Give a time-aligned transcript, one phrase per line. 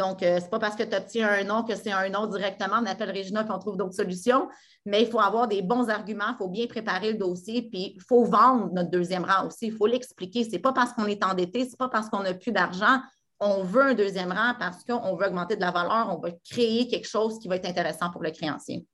[0.00, 2.26] Donc, euh, ce n'est pas parce que tu obtiens un nom que c'est un nom
[2.26, 2.76] directement.
[2.80, 4.48] On appelle Régina qu'on trouve d'autres solutions.
[4.86, 8.02] Mais il faut avoir des bons arguments, il faut bien préparer le dossier, puis il
[8.08, 9.66] faut vendre notre deuxième rang aussi.
[9.66, 10.44] Il faut l'expliquer.
[10.44, 12.98] Ce n'est pas parce qu'on est endetté, ce n'est pas parce qu'on n'a plus d'argent.
[13.40, 16.88] On veut un deuxième rang parce qu'on veut augmenter de la valeur, on va créer
[16.88, 18.86] quelque chose qui va être intéressant pour le créancier.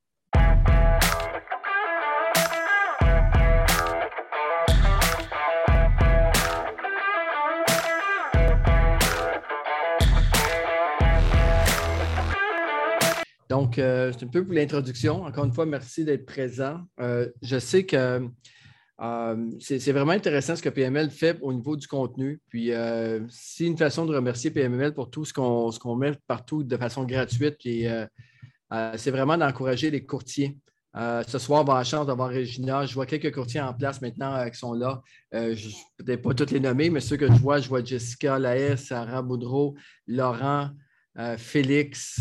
[13.56, 15.24] Donc, euh, c'est un peu pour l'introduction.
[15.24, 16.82] Encore une fois, merci d'être présent.
[17.00, 18.28] Euh, je sais que
[19.00, 22.38] euh, c'est vraiment intéressant ce que PML fait au niveau du contenu.
[22.50, 22.70] Puis,
[23.30, 27.56] c'est une façon de remercier PML pour tout ce qu'on met partout de façon gratuite.
[27.62, 30.58] c'est vraiment d'encourager les courtiers.
[30.94, 32.84] ce soir, on va avoir la chance d'avoir Regina.
[32.84, 35.00] Je vois quelques courtiers en place maintenant qui sont là.
[35.32, 35.54] je ne vais
[36.04, 39.22] peut-être pas tous les nommer, mais ceux que je vois, je vois Jessica Laes, Sarah
[39.22, 39.74] Boudreau,
[40.06, 40.72] Laurent,
[41.38, 42.20] Félix,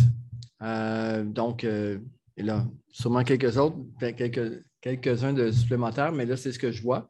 [0.61, 1.99] donc, euh,
[2.37, 7.07] là, sûrement quelques autres, quelques, quelques-uns de supplémentaires, mais là, c'est ce que je vois.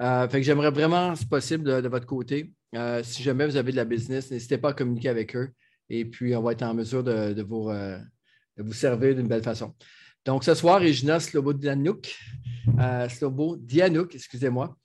[0.00, 2.52] Euh, fait que j'aimerais vraiment, si possible, de, votre côté,
[3.02, 5.50] si jamais vous avez de la business, n'hésitez pas à communiquer avec eux
[5.88, 7.70] et puis on va être en mesure de, vous,
[8.56, 9.74] vous, servir d'une belle façon.
[10.24, 12.16] Donc, ce soir, Regina Slobodianouk,
[13.08, 14.76] Slobo Dianouk, excusez-moi.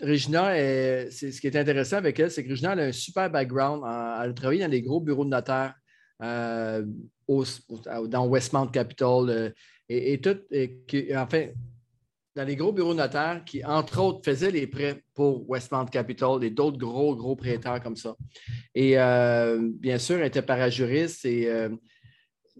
[0.00, 3.82] Regina, ce qui est intéressant avec elle, c'est que Regina a un super background.
[3.84, 5.74] Elle a travaillé dans des gros bureaux de notaire
[6.22, 6.84] euh,
[8.06, 9.50] dans Westmount Capital euh,
[9.88, 10.76] et, tout, et,
[11.16, 11.46] enfin,
[12.34, 16.50] dans les gros bureaux notaires qui, entre autres, faisaient les prêts pour Westmount Capital et
[16.50, 18.16] d'autres gros, gros prêteurs comme ça.
[18.74, 21.48] Et euh, bien sûr, elle était parajuriste et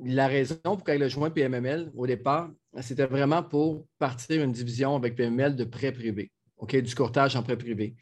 [0.04, 4.52] la raison pour laquelle elle a joint PMML au départ, c'était vraiment pour partir une
[4.52, 6.30] division avec PMML de prêts privés,
[6.70, 7.96] du courtage en prêts privés.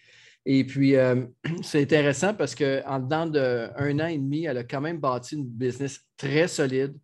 [0.49, 1.27] Et puis, euh,
[1.63, 5.45] c'est intéressant parce qu'en dedans d'un an et demi, elle a quand même bâti une
[5.45, 6.95] business très solide.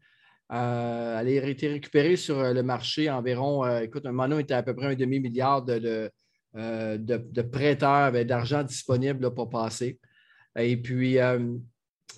[0.53, 4.63] Euh, elle a été récupérée sur euh, le marché environ, écoute, un moment était à
[4.63, 6.11] peu près un demi-milliard de,
[6.55, 9.99] de, prêteurs d'argent disponible pour passer.
[10.57, 11.19] Et puis,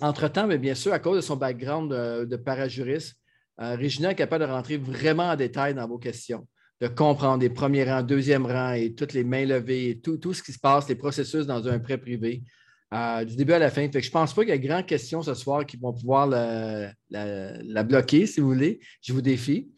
[0.01, 3.15] entre-temps, mais bien sûr, à cause de son background de, parajuriste,
[3.57, 6.45] Regina est capable de rentrer vraiment en détail dans vos questions
[6.81, 10.43] de comprendre les premiers rangs, deuxième rang et toutes les mains levées et tout, ce
[10.43, 12.43] qui se passe, les processus dans un prêt privé,
[12.93, 13.89] euh, du début à la fin.
[13.91, 17.83] je ne pense pas qu'il y ait grandes questions ce soir qui vont pouvoir la,
[17.83, 18.79] bloquer, si vous voulez.
[19.01, 19.69] Je vous défie.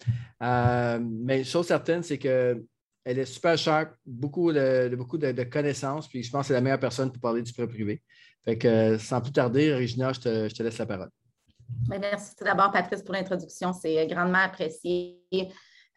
[0.42, 2.66] Euh, mais chose certaine, c'est qu'elle
[3.06, 6.80] est super sharp, beaucoup, de, beaucoup de, connaissances, puis je pense que c'est la meilleure
[6.80, 8.02] personne pour parler du prêt privé.
[8.44, 11.10] Fait que sans plus tarder, Regina, je te, je te laisse la parole.
[11.88, 13.74] Ben, merci tout d'abord, Patrice, pour l'introduction.
[13.74, 15.18] C'est grandement apprécié.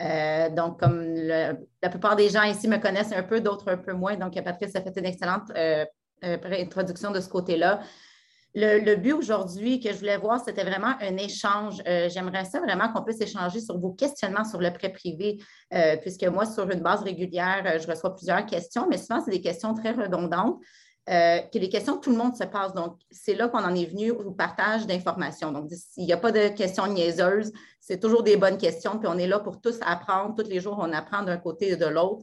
[0.01, 3.93] Euh, donc, comme la plupart des gens ici me connaissent un peu, d'autres un peu
[3.93, 4.17] moins.
[4.17, 5.85] Donc, Patrice a fait une excellente euh,
[6.25, 7.81] euh, introduction de ce côté-là.
[8.53, 11.81] Le, but aujourd'hui que je voulais voir, c'était vraiment un échange.
[11.87, 15.39] J'aimerais ça vraiment qu'on puisse échanger sur vos questionnements sur le prêt privé,
[16.03, 19.73] puisque moi, sur une base régulière, je reçois plusieurs questions, mais souvent, c'est des questions
[19.73, 20.59] très redondantes.
[21.09, 22.73] Euh, que les questions tout le monde se passe.
[22.75, 25.51] Donc, c'est là qu'on en est venu au partage d'informations.
[25.51, 29.19] Donc, il n'y a pas de questions niaiseuses, c'est toujours des bonnes questions, puis on
[29.19, 30.37] est là pour tous apprendre.
[30.37, 32.23] Tous les jours, on apprend d'un côté et de l'autre.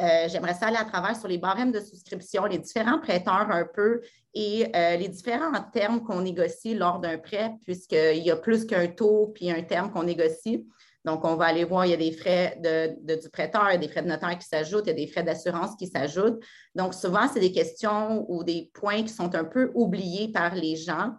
[0.00, 3.64] Euh, j'aimerais ça aller à travers sur les barèmes de souscription, les différents prêteurs un
[3.64, 4.00] peu
[4.32, 8.88] et euh, les différents termes qu'on négocie lors d'un prêt, puisqu'il y a plus qu'un
[8.88, 10.66] taux puis un terme qu'on négocie.
[11.04, 13.76] Donc, on va aller voir, il y a des frais de, du prêteur, il y
[13.76, 16.42] a des frais de notaire qui s'ajoutent, il y a des frais d'assurance qui s'ajoutent.
[16.74, 20.76] Donc, souvent, c'est des questions ou des points qui sont un peu oubliés par les
[20.76, 21.12] gens.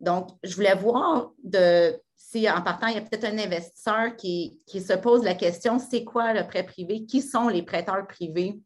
[0.00, 4.60] Donc, je voulais voir de, si en partant, il y a peut-être un investisseur qui,
[4.66, 7.04] se pose la question, c'est quoi le prêt privé?
[7.04, 8.60] Qui sont les prêteurs privés?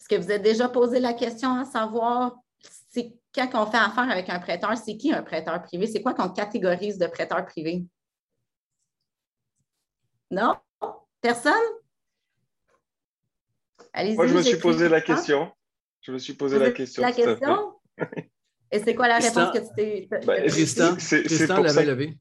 [0.00, 2.36] Est-ce que vous avez déjà posé la question à savoir
[2.90, 5.86] c'est quand on fait affaire avec un prêteur, c'est qui un prêteur privé?
[5.86, 7.84] C'est quoi qu'on catégorise de prêteur privé?
[10.34, 10.56] Non?
[11.20, 11.52] Personne?
[13.92, 14.16] Allez-y.
[14.16, 15.52] Moi, je me suis posé la question.
[16.00, 17.02] Je me suis posé la question.
[17.02, 17.74] La question?
[18.72, 20.08] Et c'est quoi la réponse que tu t'es.
[20.26, 22.18] Ben, Tristan, Tristan l'avait levé.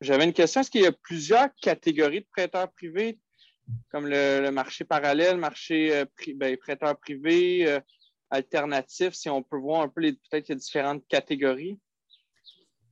[0.00, 0.60] J'avais une question.
[0.60, 3.18] Est-ce qu'il y a plusieurs catégories de prêteurs privés,
[3.90, 6.04] comme le, marché parallèle, marché euh,
[6.36, 7.80] ben, prêteur privé, euh,
[8.30, 11.80] alternatif, si on peut voir un peu peut-être les différentes catégories?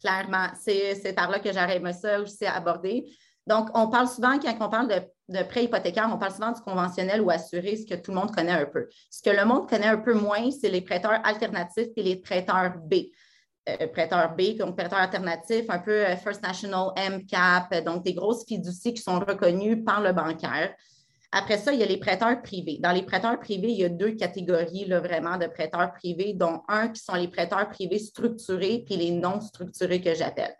[0.01, 3.05] Clairement, c'est par là que j'aurais aimé ça aussi aborder.
[3.47, 7.21] Donc, on parle souvent, quand on parle de, prêt hypothécaire, on parle souvent du conventionnel
[7.21, 8.89] ou assuré, ce que tout le monde connaît un peu.
[9.11, 12.75] Ce que le monde connaît un peu moins, c'est les prêteurs alternatifs et les prêteurs
[12.79, 12.95] B.
[13.69, 18.45] Euh, prêteurs B, donc prêteurs alternatifs, un peu euh, First National, MCAP, donc des grosses
[18.45, 20.75] fiducies qui sont reconnues par le bancaire.
[21.31, 22.79] Après ça, il y a les prêteurs privés.
[22.81, 26.89] Dans les prêteurs privés, il y a deux catégories vraiment de prêteurs privés, dont un
[26.89, 30.55] qui sont les prêteurs privés structurés, puis les non structurés que j'appelle.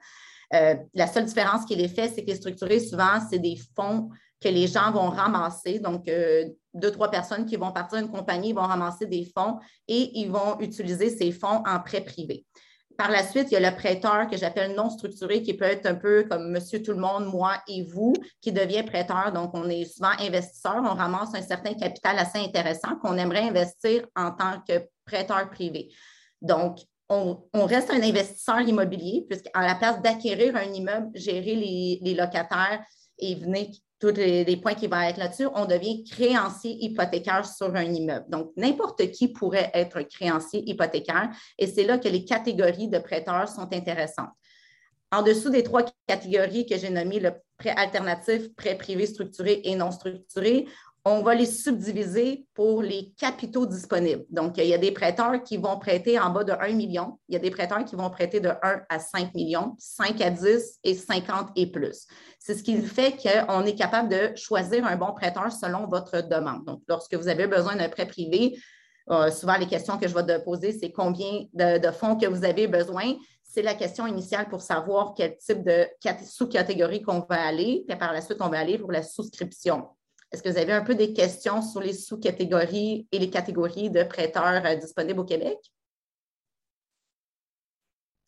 [0.55, 4.11] Euh, la seule différence qui les fait, c'est que les structurés, souvent, c'est des fonds
[4.41, 5.79] que les gens vont ramasser.
[5.79, 6.45] Donc, euh,
[6.75, 9.59] deux, trois personnes qui vont partir d'une compagnie vont ramasser des fonds
[9.89, 12.45] et ils vont utiliser ces fonds en prêt privé.
[12.99, 15.87] Par la suite, il y a le prêteur que j'appelle non structuré, qui peut être
[15.87, 19.33] un peu comme monsieur tout le monde, moi et vous, qui devient prêteur.
[19.33, 24.07] Donc, on est souvent investisseur, on ramasse un certain capital assez intéressant qu'on aimerait investir
[24.15, 25.91] en tant que prêteur privé.
[26.43, 26.81] Donc,
[27.13, 32.85] on, reste un investisseur immobilier, puisqu'à la place d'acquérir un immeuble, gérer les, locataires
[33.19, 33.69] et venir
[33.99, 38.27] tous les, points qui vont être là-dessus, on devient créancier hypothécaire sur un immeuble.
[38.29, 43.49] Donc, n'importe qui pourrait être créancier hypothécaire et c'est là que les catégories de prêteurs
[43.49, 44.31] sont intéressantes.
[45.13, 49.77] En dessous des trois catégories que j'ai nommées, le prêt alternatif, prêt privé structuré et
[49.77, 50.67] non structuré,
[51.05, 54.25] on va les subdiviser pour les capitaux disponibles.
[54.31, 57.19] Donc, il y a des prêteurs qui vont prêter en bas de 1 million.
[57.29, 60.31] Il y a des prêteurs qui vont prêter de 1 à 5 millions, 5 à
[60.31, 62.07] 10 et 50 et plus.
[62.39, 66.65] C'est ce qui fait qu'on est capable de choisir un bon prêteur selon votre demande.
[66.67, 68.57] Donc, lorsque vous avez besoin d'un prêt privé,
[69.11, 72.45] euh, souvent les questions que je vais te poser, c'est combien de, fonds que vous
[72.45, 73.15] avez besoin?
[73.43, 75.87] C'est la question initiale pour savoir quel type de
[76.25, 77.85] sous-catégorie qu'on va aller.
[77.89, 79.89] Puis par la suite, on va aller pour la souscription.
[80.33, 84.03] Est-ce que vous avez un peu des questions sur les sous-catégories et les catégories de
[84.03, 85.59] prêteurs euh, disponibles au Québec?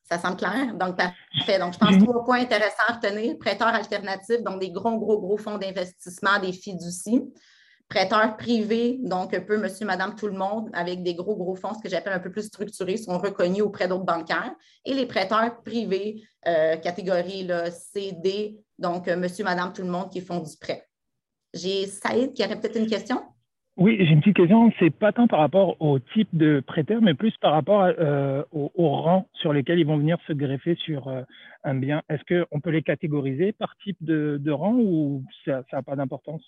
[0.02, 0.74] Ça semble clair?
[0.74, 1.58] Donc, parfait.
[1.58, 3.38] Donc, je pense trois points intéressants à retenir.
[3.38, 7.22] Prêteurs alternatifs, donc des gros, gros, gros fonds d'investissement, des fiducies.
[7.88, 11.72] Prêteurs privés, donc un peu monsieur, madame, tout le monde, avec des gros, gros fonds,
[11.72, 14.54] ce que j'appelle un peu plus structurés, sont reconnus auprès d'autres bancaires.
[14.84, 20.10] Et les prêteurs privés, euh, catégorie là, CD, donc euh, monsieur, madame, tout le monde
[20.10, 20.86] qui font du prêt.
[21.54, 23.22] J'ai Saïd qui aurait peut-être une question?
[23.76, 24.70] Oui, j'ai une petite question.
[24.78, 28.70] C'est pas tant par rapport au type de prêteur, mais plus par rapport euh, au,
[28.76, 31.22] rang sur lesquels ils vont venir se greffer sur euh,
[31.64, 32.02] un bien.
[32.08, 36.42] Est-ce qu'on peut les catégoriser par type de, rang ou ça n'a pas d'importance?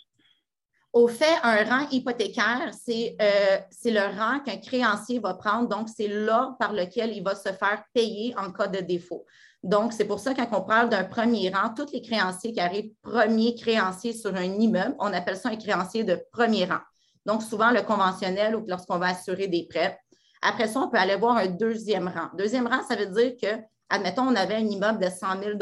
[0.92, 5.68] Au fait, un rang hypothécaire, euh, c'est le rang qu'un créancier va prendre.
[5.68, 9.26] Donc, c'est l'ordre par lequel il va se faire payer en cas de défaut.
[9.66, 12.92] Donc, c'est pour ça, quand on parle d'un premier rang, tous les créanciers qui arrivent
[13.02, 16.78] premier créancier sur un immeuble, on appelle ça un créancier de premier rang.
[17.24, 19.98] Donc, souvent, le conventionnel ou lorsqu'on va assurer des prêts.
[20.40, 22.28] Après ça, on peut aller voir un deuxième rang.
[22.38, 25.58] Deuxième rang, ça veut dire que, admettons, on avait un immeuble de 100 000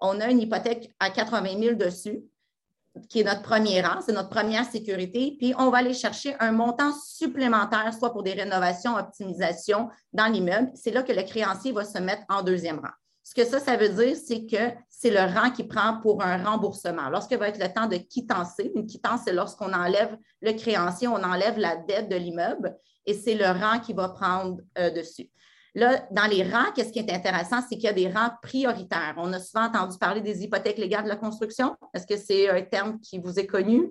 [0.00, 2.22] on a une hypothèque à 80 000 dessus,
[3.08, 6.52] qui est notre premier rang, c'est notre première sécurité, puis on va aller chercher un
[6.52, 10.70] montant supplémentaire, soit pour des rénovations, optimisations dans l'immeuble.
[10.76, 12.92] C'est là que le créancier va se mettre en deuxième rang.
[13.28, 16.42] Ce que ça, ça veut dire, c'est que c'est le rang qui prend pour un
[16.42, 17.10] remboursement.
[17.10, 21.22] Lorsque va être le temps de quittancer, une quittance, c'est lorsqu'on enlève le créancier, on
[21.22, 25.30] enlève la dette de l'immeuble et c'est le rang qui va prendre euh, dessus.
[25.74, 29.16] Là, dans les rangs, qu'est-ce qui est intéressant, c'est qu'il y a des rangs prioritaires.
[29.18, 31.76] On a souvent entendu parler des hypothèques légales de la construction.
[31.92, 33.90] Est-ce que c'est un terme qui vous est connu?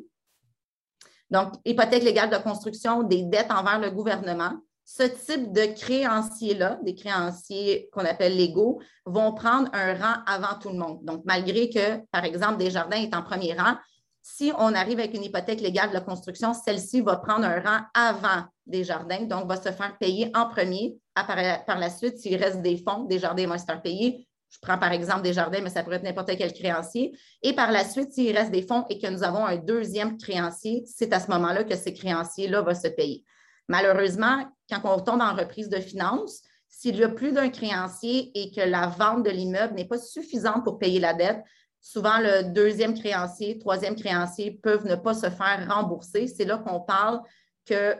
[1.30, 4.54] Donc, hypothèque légale de construction, des dettes envers le gouvernement
[4.90, 10.70] ce type de créanciers-là, des créanciers qu'on appelle légaux, vont prendre un rang avant tout
[10.70, 11.04] le monde.
[11.04, 13.76] Donc, malgré que, par exemple, Desjardins est en premier rang,
[14.22, 17.82] si on arrive avec une hypothèque légale de la construction, celle-ci va prendre un rang
[17.94, 20.98] avant Desjardins, donc va se faire payer en premier.
[21.14, 24.26] Par la suite, s'il reste des fonds, Desjardins vont se faire payer.
[24.50, 27.12] Je prends par exemple Desjardins, mais ça pourrait être n'importe quel créancier.
[27.44, 30.86] Et par la suite, s'il reste des fonds et que nous avons un deuxième créancier,
[30.86, 33.26] c'est à ce moment-là que ces créanciers-là vont se payer.
[33.68, 38.52] Malheureusement, quand on tombe en reprise de finances, s'il y a plus d'un créancier et
[38.52, 41.42] que la vente de l'immeuble n'est pas suffisante pour payer la dette,
[41.82, 46.28] souvent le deuxième créancier, troisième créancier peuvent ne pas se faire rembourser.
[46.28, 47.22] C'est là qu'on parle
[47.66, 47.96] que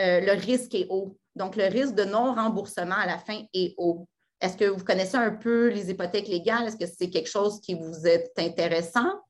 [0.00, 1.16] euh, le risque est haut.
[1.36, 4.06] Donc, le risque de non-remboursement à la fin est haut.
[4.40, 6.66] Est-ce que vous connaissez un peu les hypothèques légales?
[6.66, 9.20] Est-ce que c'est quelque chose qui vous est intéressant?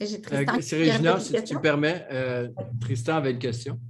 [0.00, 0.54] J'ai Tristan.
[0.54, 2.48] Euh, Régina, si tu me permets, euh,
[2.80, 3.80] Tristan avait une question.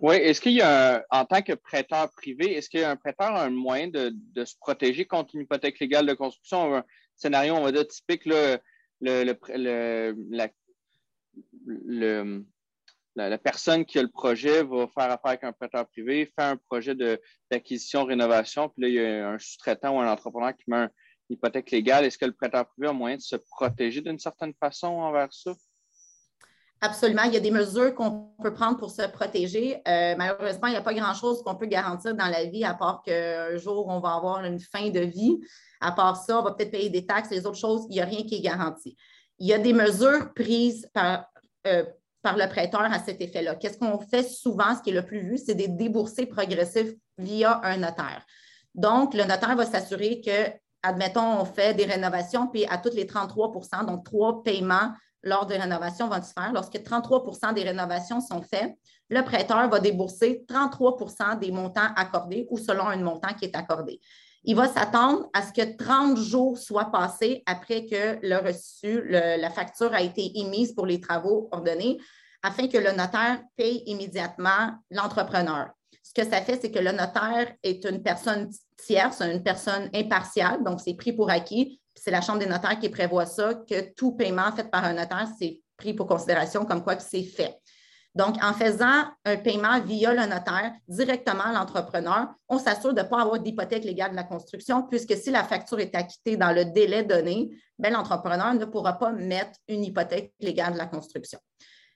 [0.00, 3.50] Oui, est-ce qu'il y a, en tant que prêteur privé, est-ce qu'un prêteur a un
[3.50, 4.14] moyen de,
[4.44, 6.76] se protéger contre une hypothèque légale de construction?
[6.76, 6.84] Un
[7.16, 8.58] scénario, on va dire, typique, le,
[13.16, 16.56] la, personne qui a le projet va faire affaire avec un prêteur privé, fait un
[16.56, 16.94] projet
[17.50, 20.90] d'acquisition-rénovation, puis là, il y a un sous-traitant ou un entrepreneur qui met un,
[21.30, 24.88] hypothèque légale, est-ce que le prêteur privé a moyen de se protéger d'une certaine façon
[24.88, 25.52] envers ça?
[26.80, 27.22] Absolument.
[27.22, 29.76] Il y a des mesures qu'on peut prendre pour se protéger.
[29.88, 33.02] Euh, malheureusement, il n'y a pas grand-chose qu'on peut garantir dans la vie, à part
[33.02, 35.40] qu'un jour, on va avoir une fin de vie.
[35.80, 37.30] À part ça, on va peut-être payer des taxes.
[37.30, 38.96] Les autres choses, il n'y a rien qui est garanti.
[39.38, 41.24] Il y a des mesures prises par,
[41.66, 41.84] euh,
[42.20, 43.54] par le prêteur à cet effet-là.
[43.54, 47.60] Qu'est-ce qu'on fait souvent, ce qui est le plus vu, c'est des déboursés progressifs via
[47.64, 48.26] un notaire.
[48.74, 50.50] Donc, le notaire va s'assurer que,
[50.84, 55.56] admettons, on fait des rénovations, puis à toutes les 33% donc trois paiements lors des
[55.56, 56.52] rénovations vont se faire.
[56.52, 58.74] Lorsque 33% des rénovations sont faites,
[59.08, 64.00] le prêteur va débourser 33% des montants accordés ou selon un montant qui est accordé.
[64.44, 69.50] Il va s'attendre à ce que 30 jours soient passés après que le reçu, la
[69.50, 71.98] facture a été émise pour les travaux ordonnés
[72.42, 75.70] afin que le notaire paye immédiatement l'entrepreneur.
[76.16, 80.62] Ce que ça fait, c'est que le notaire est une personne tierce, une personne impartiale,
[80.62, 81.80] donc c'est pris pour acquis.
[81.94, 85.28] C'est la Chambre des notaires qui prévoit ça, que tout paiement fait par un notaire,
[85.38, 87.58] c'est pris pour considération comme quoi que c'est fait.
[88.14, 93.06] Donc, en faisant un paiement via le notaire directement à l'entrepreneur, on s'assure de ne
[93.08, 96.64] pas avoir d'hypothèque légale de la construction, puisque si la facture est acquittée dans le
[96.66, 101.40] délai donné, ben, l'entrepreneur ne pourra pas mettre une hypothèque légale de la construction.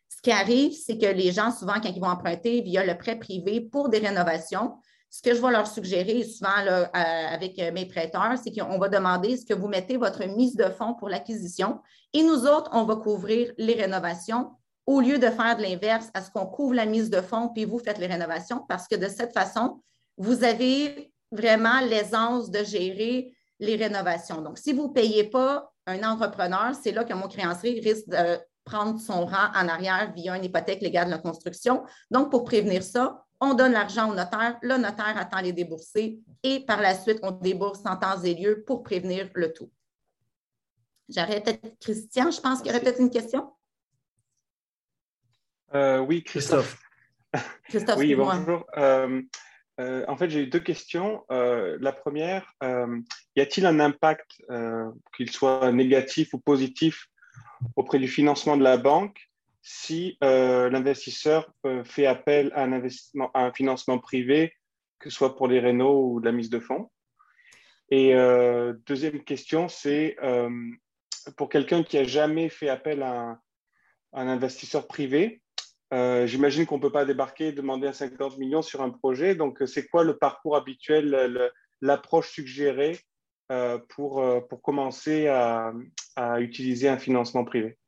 [0.09, 3.19] Ce qui arrive, c'est que les gens, souvent, quand ils vont emprunter via le prêt
[3.19, 4.77] privé pour des rénovations,
[5.11, 9.31] ce que je vais leur suggérer souvent euh, avec mes prêteurs, c'est qu'on va demander
[9.31, 11.81] est-ce que vous mettez votre mise de fonds pour l'acquisition
[12.13, 14.53] et nous autres, on va couvrir les rénovations
[14.87, 17.67] au lieu de faire de l'inverse, à ce qu'on couvre la mise de fonds puis
[17.67, 19.83] vous faites les rénovations, parce que de cette façon,
[20.17, 24.41] vous avez vraiment l'aisance de gérer les rénovations.
[24.41, 28.39] Donc, si vous ne payez pas un entrepreneur, c'est là que mon créancier risque de
[28.69, 31.85] prendre son rang en arrière via une hypothèque légale de la construction.
[32.11, 36.61] Donc, pour prévenir ça, on donne l'argent au notaire, le notaire attend les débourser et
[36.67, 39.71] par la suite, on débourse en temps et lieu pour prévenir le tout.
[41.09, 43.51] J'arrête peut-être Christian, je pense qu'il y aurait peut-être une question.
[45.75, 46.79] Euh, oui, Christophe.
[47.65, 48.67] Christophe, oui, bonjour.
[48.77, 49.23] Euh,
[49.81, 51.25] euh, en fait, j'ai deux questions.
[51.31, 54.43] la première, y a-t-il un impact,
[55.17, 57.09] qu'il soit négatif ou positif,
[57.77, 59.21] auprès du financement de la banque
[59.63, 61.53] si l'investisseur
[61.85, 62.65] fait appel à
[63.35, 64.55] un, financement privé,
[64.99, 66.91] que ce soit pour les rénaux ou la mise de fonds
[67.91, 68.15] Et
[68.87, 70.17] deuxième question, c'est
[71.37, 73.39] pour quelqu'un qui a jamais fait appel à
[74.15, 75.43] un investisseur privé,
[75.93, 79.35] euh, j'imagine qu'on ne peut pas débarquer et demander à 50 millions sur un projet.
[79.35, 81.51] Donc, c'est quoi le parcours habituel,
[81.81, 82.99] l'approche suggérée euh,
[83.89, 85.73] pour, euh, pour commencer à,
[86.41, 87.79] utiliser un financement privé?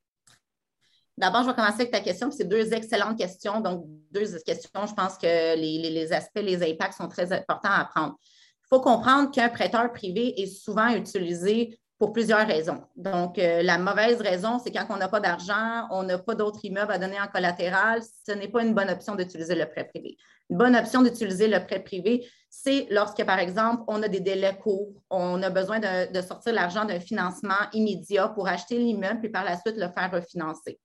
[1.16, 2.30] D'abord, je vais commencer avec ta question.
[2.30, 3.60] C'est deux excellentes questions.
[3.60, 7.84] Donc, deux questions, je pense que les, les aspects, les impacts sont très importants à
[7.84, 8.16] prendre.
[8.20, 12.82] Il faut comprendre qu'un prêteur privé est souvent utilisé pour plusieurs raisons.
[12.96, 16.64] Donc, euh, la mauvaise raison, c'est quand on n'a pas d'argent, on n'a pas d'autres
[16.64, 20.16] immeubles à donner en collatéral, ce n'est pas une bonne option d'utiliser le prêt privé.
[20.48, 24.56] Une bonne option d'utiliser le prêt privé, c'est lorsque, par exemple, on a des délais
[24.56, 29.28] courts, on a besoin de, de sortir l'argent d'un financement immédiat pour acheter l'immeuble, puis
[29.28, 30.80] par la suite le faire refinancer.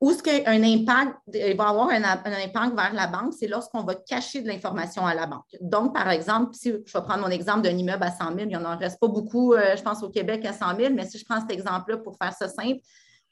[0.00, 3.94] Où est-ce qu'un impact, il va avoir un, impact vers la banque, c'est lorsqu'on va
[3.94, 5.46] cacher de l'information à la banque.
[5.62, 8.48] Donc, par exemple, si je vais prendre mon exemple d'un immeuble à 100 000, il
[8.48, 11.18] n'y en reste pas beaucoup, euh, je pense, au Québec à 100 000, mais si
[11.18, 12.80] je prends cet exemple-là pour faire ça simple,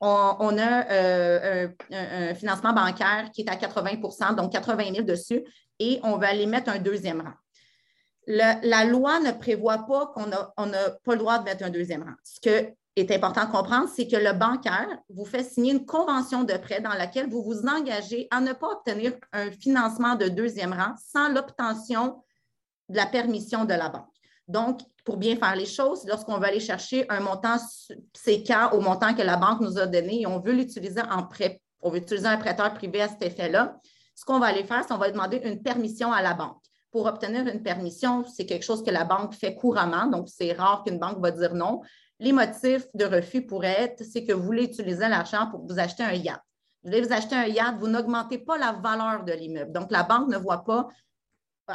[0.01, 5.45] on, a euh, un, financement bancaire qui est à 80% donc 80 000 dessus,
[5.79, 7.35] et on va aller mettre un deuxième rang.
[8.27, 12.15] la loi ne prévoit pas qu'on n'a pas le droit de mettre un deuxième rang.
[12.23, 16.45] Ce que est important de comprendre, c'est que le bancaire vous fait signer une convention
[16.45, 20.73] de prêt dans laquelle vous vous engagez à ne pas obtenir un financement de deuxième
[20.73, 22.23] rang sans l'obtention
[22.89, 24.15] de la permission de la banque.
[24.47, 27.57] Donc, pour bien faire les choses, lorsqu'on veut aller chercher un montant
[28.13, 31.61] CK au montant que la banque nous a donné et on veut l'utiliser en prêt,
[31.81, 33.79] on veut utiliser un prêteur privé à cet effet-là,
[34.15, 36.63] ce qu'on va aller faire, c'est qu'on va demander une permission à la banque.
[36.91, 40.85] Pour obtenir une permission, c'est quelque chose que la banque fait couramment, donc c'est rare
[40.85, 41.83] qu'une banque va dire non.
[42.21, 46.03] Les motifs de refus pourraient être, c'est que vous voulez utiliser l'argent pour vous acheter
[46.03, 46.41] un yacht.
[46.83, 49.73] Vous voulez vous acheter un yacht, vous n'augmentez pas la valeur de l'immeuble.
[49.73, 50.89] Donc, la banque ne voit pas,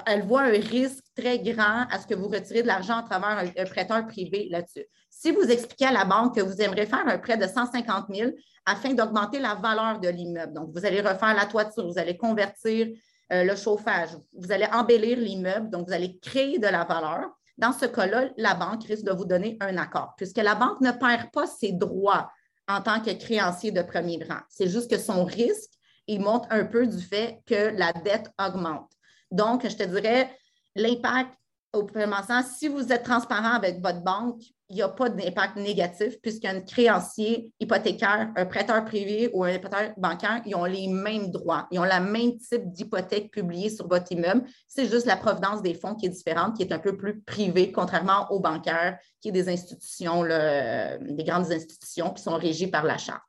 [0.05, 3.51] elle voit un risque très grand à ce que vous retirez de l'argent à travers
[3.58, 4.86] un, prêteur privé là-dessus.
[5.10, 8.31] Si vous expliquez à la banque que vous aimeriez faire un prêt de 150 000
[8.65, 12.88] afin d'augmenter la valeur de l'immeuble, donc vous allez refaire la toiture, vous allez convertir
[13.31, 17.29] euh, le chauffage, vous allez embellir l'immeuble, donc vous allez créer de la valeur,
[17.60, 20.92] dans ce cas-là, la banque risque de vous donner un accord, puisque la banque ne
[20.92, 22.32] perd pas ses droits
[22.68, 24.39] en tant que créancier de premier rang.
[24.50, 25.72] C'est juste que son risque,
[26.08, 28.92] il monte un peu du fait que la dette augmente.
[29.30, 30.36] Donc, je te dirais,
[30.75, 31.32] l'impact
[31.74, 36.21] au commençant, si vous êtes transparent avec votre banque, il n'y a pas d'impact négatif
[36.21, 41.67] puisqu'un créancier hypothécaire, un prêteur privé ou un prêteur bancaire, ils ont les mêmes droits.
[41.71, 44.43] Ils ont le même type d'hypothèque publiée sur votre immeuble.
[44.67, 47.71] C'est juste la provenance des fonds qui est différente, qui est un peu plus privée,
[47.71, 52.99] contrairement aux bancaires, qui est des institutions, des grandes institutions qui sont régies par la
[52.99, 53.23] charte.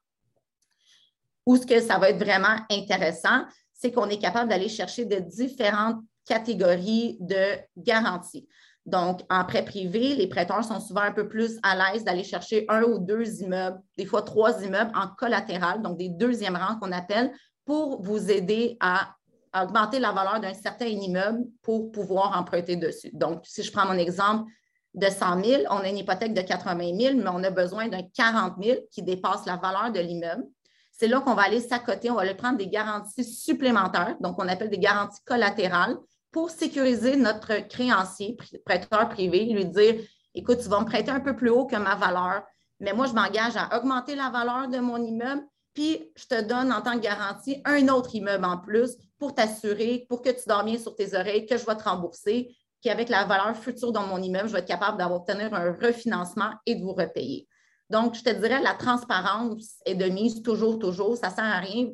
[1.47, 5.17] Où ce que ça va être vraiment intéressant, c'est qu'on est capable d'aller chercher de
[5.21, 8.47] différentes catégories de garanties.
[8.87, 12.65] Donc, en prêt privé, les prêteurs sont souvent un peu plus à l'aise d'aller chercher
[12.69, 16.93] un ou deux immeubles, des fois trois immeubles en collatéral, donc des deuxièmes rangs qu'on
[16.93, 17.33] appelle,
[17.65, 19.15] pour vous aider à
[19.63, 23.11] augmenter la valeur d'un certain immeuble pour pouvoir emprunter dessus.
[23.13, 24.51] Donc, si je prends mon exemple
[24.95, 28.03] de 100 000, on a une hypothèque de 80 000, mais on a besoin d'un
[28.15, 30.45] 40 000 qui dépasse la valeur de l'immeuble.
[30.91, 34.49] C'est là qu'on va aller s'accoter, on va aller prendre des garanties supplémentaires, donc on
[34.49, 35.97] appelle des garanties collatérales,
[36.33, 39.97] pour sécuriser notre créancier, prêteur privé, lui dire
[40.35, 42.43] écoute, tu vas me prêter un peu plus haut que ma valeur,
[42.79, 45.43] mais moi, je m'engage à augmenter la valeur de mon immeuble,
[45.75, 50.07] puis je te donne en tant que garantie un autre immeuble en plus pour t'assurer,
[50.09, 53.25] pour que tu dors bien sur tes oreilles, que je vais te rembourser, qu'avec la
[53.25, 56.95] valeur future de mon immeuble, je vais être capable d'obtenir un refinancement et de vous
[56.95, 57.47] repayer.
[57.91, 61.17] Donc, je te dirais, la transparence est de mise toujours, toujours.
[61.17, 61.89] Ça ne sert à rien.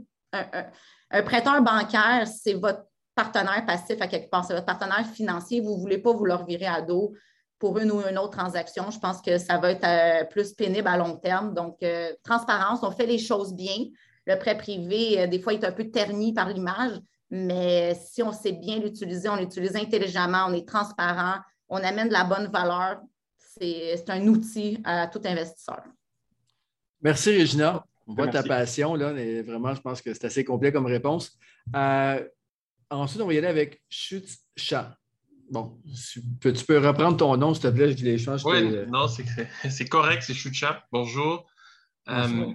[1.10, 2.84] un prêteur bancaire, c'est votre
[3.16, 6.44] partenaire passif à quelque part, c'est votre partenaire financier, vous ne voulez pas vous leur
[6.44, 7.14] virer à dos
[7.58, 8.90] pour une ou une autre transaction.
[8.90, 11.54] Je pense que ça va être euh, plus pénible à long terme.
[11.54, 13.86] Donc, euh, transparence, on fait les choses bien.
[14.26, 16.92] Le prêt privé, euh, des fois, est un peu terni par l'image,
[17.30, 22.12] mais si on sait bien l'utiliser, on l'utilise intelligemment, on est transparent, on amène de
[22.12, 23.00] la bonne valeur,
[23.38, 25.82] c'est un outil à tout investisseur.
[27.00, 27.86] Merci, Régina.
[28.06, 31.36] On voit ta passion, là, vraiment, je pense que c'est assez complet comme réponse.
[32.90, 34.26] Ensuite, on va y aller avec Chut
[34.56, 34.96] Chat.
[35.50, 38.44] Bon, tu peux, reprendre ton nom, s'il te plaît, je les change.
[38.44, 40.54] Oui, non, c'est correct, c'est Chut
[40.92, 41.46] Bonjour.
[42.08, 42.52] Euh,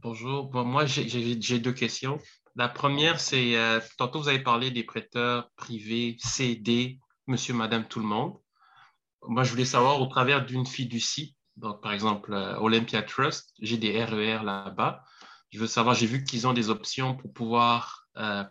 [0.00, 0.50] bonjour.
[0.50, 2.18] Bon, moi, j'ai deux questions.
[2.54, 8.00] La première, c'est, euh, tantôt, vous avez parlé des prêteurs privés, CD, monsieur, madame, tout
[8.00, 8.36] le monde.
[9.26, 13.78] Moi, je voulais savoir, au travers d'une fiducie, donc par exemple euh, Olympia Trust, j'ai
[13.78, 15.04] des RER là-bas.
[15.50, 18.06] Je veux savoir, j'ai vu qu'ils ont des options pour pouvoir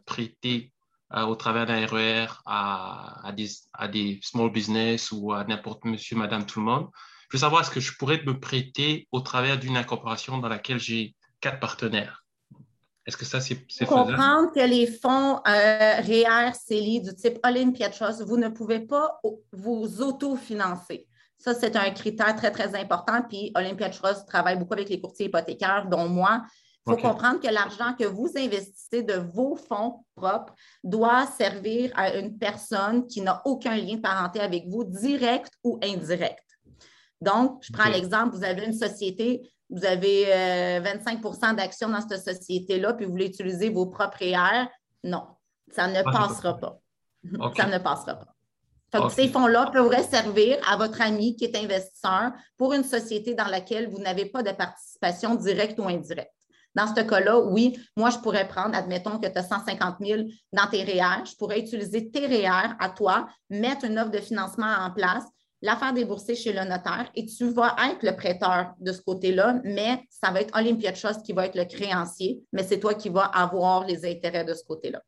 [0.05, 0.71] prêter
[1.15, 5.43] euh, au travers d'un RER e à, à, des, à, des, small business ou à
[5.43, 6.89] n'importe monsieur, madame, tout le monde.
[7.29, 10.79] Je veux savoir, est-ce que je pourrais me prêter au travers d'une incorporation dans laquelle
[10.79, 12.25] j'ai quatre partenaires?
[13.05, 13.89] Est-ce que ça, c'est faisable?
[13.89, 19.19] Comprendre que les fonds euh, REER, CELI du type Olympia Trust, vous ne pouvez pas
[19.51, 21.07] vous autofinancer.
[21.37, 23.23] Ça, c'est un critère très, très important.
[23.27, 26.43] Puis Olympia Trust travaille beaucoup avec les courtiers hypothécaires, dont moi.
[26.87, 32.15] Il faut comprendre que l'argent que vous investissez de vos fonds propres doit servir à
[32.15, 36.43] une personne qui n'a aucun lien de parenté avec vous, direct ou indirect.
[37.21, 40.25] Donc, je prends l'exemple, vous avez une société, vous avez
[40.81, 44.65] 25% euh, d'actions dans cette société-là, puis vous voulez utiliser vos propres REER.
[45.03, 45.27] Non,
[45.71, 46.79] ça ne passera pas.
[47.55, 49.09] Ça ne passera pas.
[49.09, 53.89] Ces fonds-là pourraient servir à votre ami qui est investisseur pour une société dans laquelle
[53.89, 56.33] vous n'avez pas de participation directe ou indirecte.
[56.75, 60.67] Dans ce cas-là, oui, moi, je pourrais prendre, admettons que tu as 150 000 dans
[60.67, 64.91] tes REER, je pourrais utiliser tes REER à toi, mettre une offre de financement en
[64.91, 65.25] place,
[65.61, 69.59] la faire débourser chez le notaire et tu vas être le prêteur de ce côté-là,
[69.63, 73.09] mais ça va être Olympia Trust qui va être le créancier, mais c'est toi qui
[73.09, 75.01] vas avoir les intérêts de ce côté-là.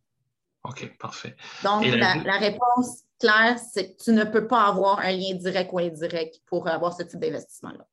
[0.63, 1.35] OK, parfait.
[1.63, 5.71] Donc, la, la, réponse claire, c'est que tu ne peux pas avoir un lien direct
[5.73, 7.85] ou indirect pour avoir ce type d'investissement-là.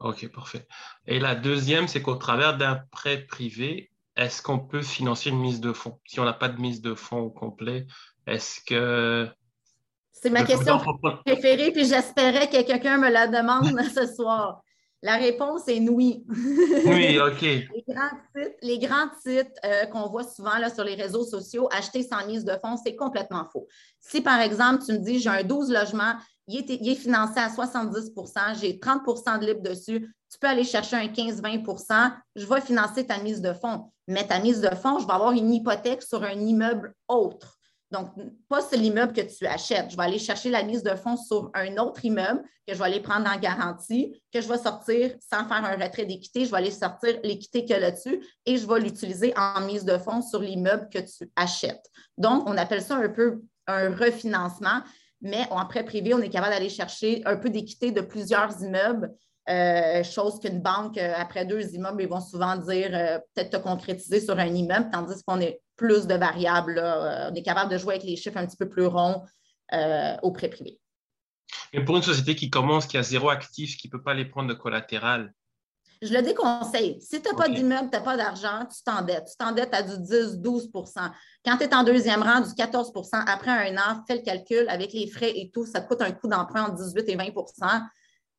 [0.00, 0.66] OK, parfait.
[1.06, 5.60] Et la deuxième, c'est qu'au travers d'un prêt privé, est-ce qu'on peut financer une mise
[5.60, 6.00] de fonds?
[6.06, 7.86] Si on n'a pas de mise de fonds au complet,
[8.26, 9.28] est-ce que...
[10.12, 10.78] C'est ma question
[11.24, 14.62] préférée, puis j'espérais que quelqu'un me la demande ce soir.
[15.02, 16.24] La réponse est oui.
[16.84, 17.40] Oui, OK.
[18.62, 22.44] les grands titres, euh, qu'on voit souvent là, sur les réseaux sociaux, acheter sans mise
[22.44, 23.66] de fonds, c'est complètement faux.
[23.98, 26.14] Si, par exemple, tu me dis, j'ai un 12 logements,
[26.52, 31.06] il est, financé à 70% j'ai 30% de libre dessus, tu peux aller chercher un
[31.06, 33.90] 15-20 je vais financer ta mise de fonds.
[34.06, 37.58] Mais ta mise de fonds, je vais avoir une hypothèque sur un immeuble autre.
[37.90, 38.10] Donc,
[38.48, 39.90] pas sur l'immeuble que tu achètes.
[39.90, 42.84] Je vais aller chercher la mise de fonds sur un autre immeuble que je vais
[42.84, 46.44] aller prendre en garantie, que je vais sortir sans faire un retrait d'équité.
[46.44, 49.98] Je vais aller sortir l'équité y a là-dessus et je vais l'utiliser en mise de
[49.98, 51.84] fonds sur l'immeuble que tu achètes.
[52.16, 54.82] Donc, on appelle ça un peu un refinancement
[55.20, 59.14] mais en prêt privé, on est capable d'aller chercher un peu d'équité de plusieurs immeubles,
[59.48, 63.56] euh, chose qu'une banque, euh, après deux immeubles, ils vont souvent dire euh, peut-être te
[63.56, 66.78] concrétiser sur un immeuble, tandis qu'on est plus de variables.
[66.78, 69.24] on est capable de jouer avec les chiffres un petit peu plus ronds
[70.22, 70.78] au prêt privé.
[71.72, 74.26] Mais pour une société qui commence, qui a zéro actif, qui ne peut pas les
[74.26, 75.32] prendre de collatéral,
[76.02, 76.98] je le déconseille.
[77.00, 79.26] Si tu n'as pas d'immeuble, tu n'as pas d'argent, tu t'endettes.
[79.30, 81.10] Tu t'endettes à du 10-12%
[81.44, 84.92] Quand tu es en deuxième rang, du 14% après un an, fais le calcul avec
[84.92, 87.82] les frais et tout, ça te coûte un coût d'emprunt entre 18 et 20%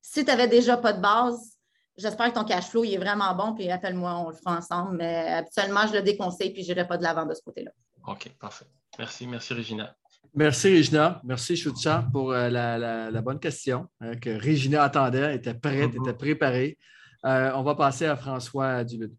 [0.01, 1.57] Si tu n'avais déjà pas de base,
[1.97, 4.97] j'espère que ton cash flow est vraiment bon, puis appelle-moi, on le fera ensemble.
[4.97, 7.71] Mais habituellement, je le déconseille, puis je n'irai pas de l'avant de ce côté-là.
[8.07, 8.65] OK, parfait.
[8.97, 9.95] Merci, merci, Regina.
[10.33, 11.21] Merci, Regina.
[11.23, 16.01] Merci, Choucha, pour euh, la, bonne question hein, que Regina attendait, était prête, mm-hmm.
[16.01, 16.77] était préparée.
[17.25, 19.13] Euh, on va passer à François Duluth.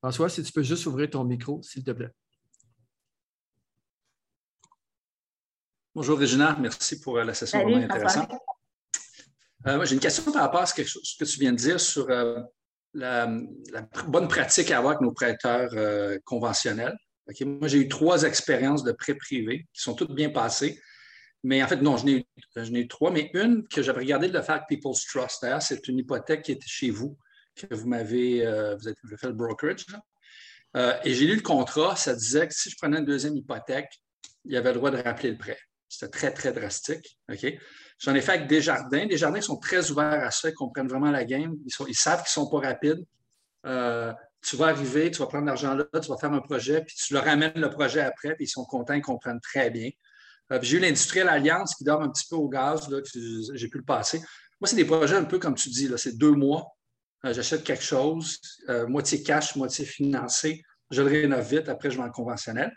[0.00, 2.10] François, si tu peux juste ouvrir ton micro, s'il te plaît.
[5.98, 6.56] Bonjour, Régina.
[6.60, 8.30] Merci pour euh, la session vraiment intéressante.
[9.66, 12.40] Euh, J'ai une question par rapport à ce que, tu viens de dire sur euh,
[12.94, 13.26] la,
[14.06, 15.70] bonne pratique à avoir avec nos prêteurs
[16.24, 16.96] conventionnels.
[17.40, 20.80] Moi, j'ai eu trois expériences de prêts privés qui sont toutes bien passées.
[21.44, 24.42] Mais en fait, non, je n'ai eu, trois, mais une que j'avais regardé de le
[24.42, 25.42] faire People's Trust.
[25.42, 27.16] D'ailleurs, c'est une hypothèque qui était chez vous,
[27.54, 29.86] que vous m'avez, euh, vous avez fait le brokerage.
[30.76, 34.02] Euh, et j'ai lu le contrat, ça disait que si je prenais une deuxième hypothèque,
[34.44, 35.58] il y avait le droit de rappeler le prêt.
[35.88, 37.18] C'était très, très drastique.
[37.98, 39.06] J'en ai fait avec Desjardins.
[39.06, 41.56] Desjardins sont très ouverts à ça, ils comprennent vraiment la game.
[41.64, 43.04] Ils, savent qu'ils ne sont pas rapides.
[43.66, 46.94] Euh, tu vas arriver, tu vas prendre l'argent là, tu vas faire un projet, puis
[46.94, 49.90] tu leur ramènes le projet après, puis ils sont contents, ils comprennent très bien.
[50.52, 52.98] Euh, j'ai eu l'Industriel Alliance qui dort un petit peu au gaz, là,
[53.54, 54.18] j'ai pu le passer.
[54.60, 56.66] Moi, c'est des projets un peu comme tu dis, c'est deux mois.
[57.24, 60.62] Euh, j'achète quelque chose, euh, moitié cash, moitié financé.
[60.90, 62.72] Je le rénove vite, après, je vais en conventionnel.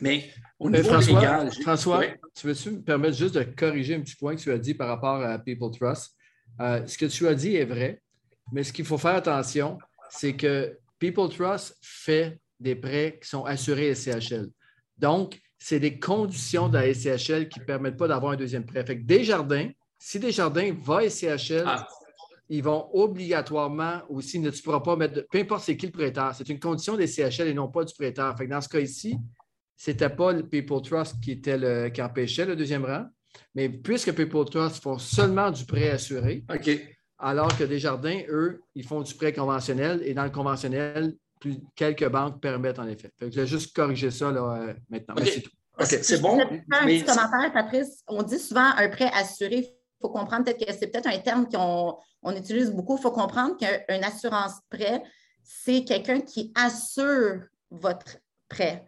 [0.00, 1.52] Mais au niveau François, légal.
[1.62, 4.74] François, tu veux-tu me permettre juste de corriger un petit point que tu as dit
[4.74, 6.16] par rapport à People Trust?
[6.58, 8.00] ce que tu as dit est vrai,
[8.52, 9.78] mais ce qu'il faut faire attention,
[10.10, 14.48] c'est que People Trust fait des prêts qui sont assurés SCHL.
[14.98, 18.84] Donc, c'est des conditions de la SCHL qui ne permettent pas d'avoir un deuxième prêt.
[18.84, 21.86] Fait que Desjardins, si Desjardins va à SCHL, ah.
[22.48, 26.34] ils vont obligatoirement aussi, ne tu pourras pas mettre, peu importe c'est qui le prêteur,
[26.34, 28.36] c'est une condition des CHL et non pas du prêteur.
[28.36, 29.16] Fait que dans ce cas ici,
[29.76, 33.06] ce n'était pas le People Trust qui, était le, qui empêchait le deuxième rang,
[33.54, 36.44] mais puisque People Trust font seulement du prêt assuré,
[37.18, 41.14] alors que Desjardins, eux, ils font du prêt conventionnel et dans le conventionnel,
[41.74, 43.10] quelques banques permettent en effet.
[43.20, 45.14] je vais juste corriger ça là, euh, maintenant.
[45.84, 46.38] C'est bon.
[46.40, 48.02] un petit commentaire, Patrice.
[48.06, 49.56] On dit souvent un prêt assuré.
[49.58, 52.96] Il faut comprendre peut-être que c'est peut-être un terme qu'on on utilise beaucoup.
[52.96, 55.02] Il faut comprendre qu'une assurance prêt,
[55.42, 58.84] c'est quelqu'un qui assure votre prêt,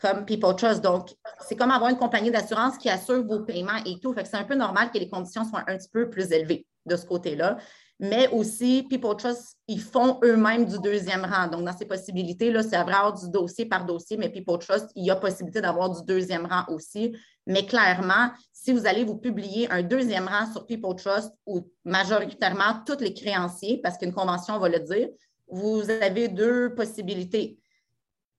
[0.00, 0.82] comme People Trust.
[0.82, 1.14] Donc,
[1.46, 4.12] c'est comme avoir une compagnie d'assurance qui assure vos paiements et tout.
[4.12, 6.66] Fait que c'est un peu normal que les conditions soient un petit peu plus élevées
[6.86, 7.58] de ce côté-là
[8.02, 11.48] mais aussi People Trust, ils font eux-mêmes du deuxième rang.
[11.48, 15.10] Donc, dans ces possibilités-là, c'est avoir du dossier par dossier, mais People Trust, il y
[15.10, 17.14] a possibilité d'avoir du deuxième rang aussi.
[17.46, 22.82] Mais clairement, si vous allez vous publier un deuxième rang sur People Trust ou majoritairement
[22.86, 25.10] tous les créanciers, parce qu'une convention va le dire,
[25.48, 27.58] vous avez deux possibilités.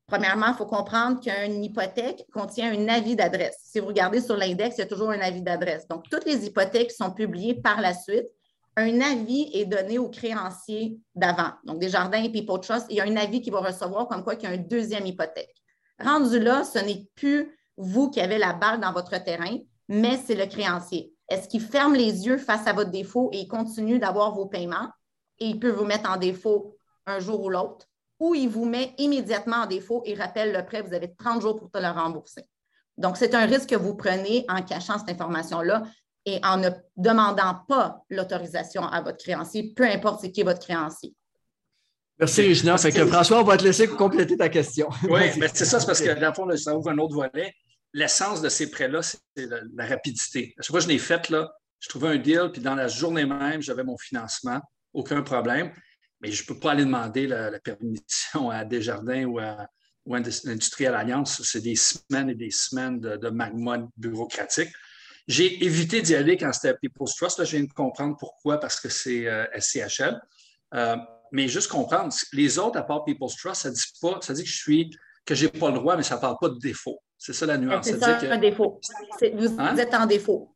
[0.07, 3.59] Premièrement, il faut comprendre qu'une hypothèque contient un avis d'adresse.
[3.63, 5.87] Si vous regardez sur l'index, il y a toujours un avis d'adresse.
[5.87, 8.27] Donc, toutes les hypothèques sont publiées par la suite
[8.77, 11.51] un avis est donné aux créanciers d'avant.
[11.65, 14.35] Donc, Desjardins et People Trust, il y a un avis qu'ils vont recevoir comme quoi
[14.35, 15.55] qu'il y a une deuxième hypothèque.
[15.99, 19.57] Rendu là, ce n'est plus vous qui avez la balle dans votre terrain,
[19.87, 21.13] mais c'est le créancier.
[21.29, 24.89] Est-ce qu'il ferme les yeux face à votre défaut et il continue d'avoir vos paiements
[25.39, 27.87] et il peut vous mettre en défaut un jour ou l'autre,
[28.19, 31.55] ou il vous met immédiatement en défaut et rappelle le prêt, vous avez 30 jours
[31.55, 32.47] pour te le rembourser?
[32.97, 35.83] Donc, c'est un risque que vous prenez en cachant cette information-là
[36.25, 40.59] et en ne demandant pas l'autorisation à votre créancier, peu importe c'est qui est votre
[40.59, 41.15] créancier.
[42.19, 42.77] Merci, Regina.
[42.77, 44.87] François, on va te laisser compléter ta question.
[45.09, 47.51] Oui, mais c'est ça, c'est parce que dans le fond, ça ouvre un autre volet.
[47.93, 50.53] L'essence de ces prêts-là, c'est la, rapidité.
[50.57, 52.87] À chaque fois que je l'ai fait, là, je trouvais un deal, puis dans la
[52.87, 54.61] journée même, j'avais mon financement,
[54.93, 55.73] aucun problème.
[56.21, 59.65] Mais je ne peux pas aller demander la, permission à Desjardins ou à,
[60.05, 61.41] ou à Industriel Alliance.
[61.41, 64.69] C'est des semaines et des semaines de, de magma bureaucratique.
[65.27, 67.39] J'ai évité d'y aller quand c'était People's Trust.
[67.39, 70.19] Là, je viens de comprendre pourquoi, parce que c'est euh, SCHL.
[70.73, 70.95] Euh,
[71.31, 74.49] mais juste comprendre, les autres, à part People's Trust, ça dit pas, ça dit que
[74.49, 74.91] je suis,
[75.25, 77.01] que j'ai pas le droit, mais ça ne parle pas de défaut.
[77.17, 77.85] C'est ça la nuance.
[77.85, 78.81] C'est ça, un défaut.
[79.33, 79.77] Vous, hein?
[79.77, 80.55] êtes en défaut.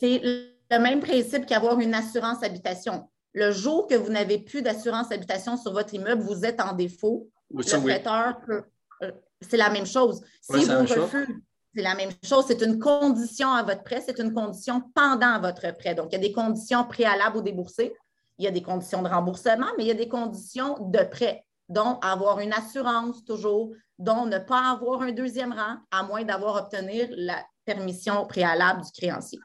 [0.00, 3.08] C'est le même principe qu'avoir une assurance habitation.
[3.32, 7.28] Le jour que vous n'avez plus d'assurance habitation sur votre immeuble, vous êtes en défaut.
[7.50, 8.62] le prêteur peut.
[9.02, 10.22] Euh, c'est la même chose.
[10.40, 11.26] Si vous refusez,
[11.74, 12.44] c'est la même chose.
[12.46, 15.94] C'est une condition à votre prêt, c'est une condition pendant votre prêt.
[15.94, 17.92] Donc, il y a des conditions préalables au déboursé,
[18.38, 21.44] il y a des conditions de remboursement, mais il y a des conditions de prêt.
[21.70, 26.56] dont avoir une assurance toujours, dont ne pas avoir un deuxième rang, à moins d'avoir
[26.56, 29.38] obtenu la permission préalable du créancier.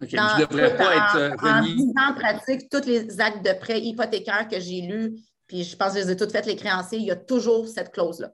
[0.00, 1.92] OK, ne devrait pas être euh, remis.
[1.98, 6.00] En pratique, tous les actes de prêt hypothécaires que j'ai lus, puis je pense que
[6.00, 8.30] je les ai toutes faites, les créanciers, il y a toujours cette clause-là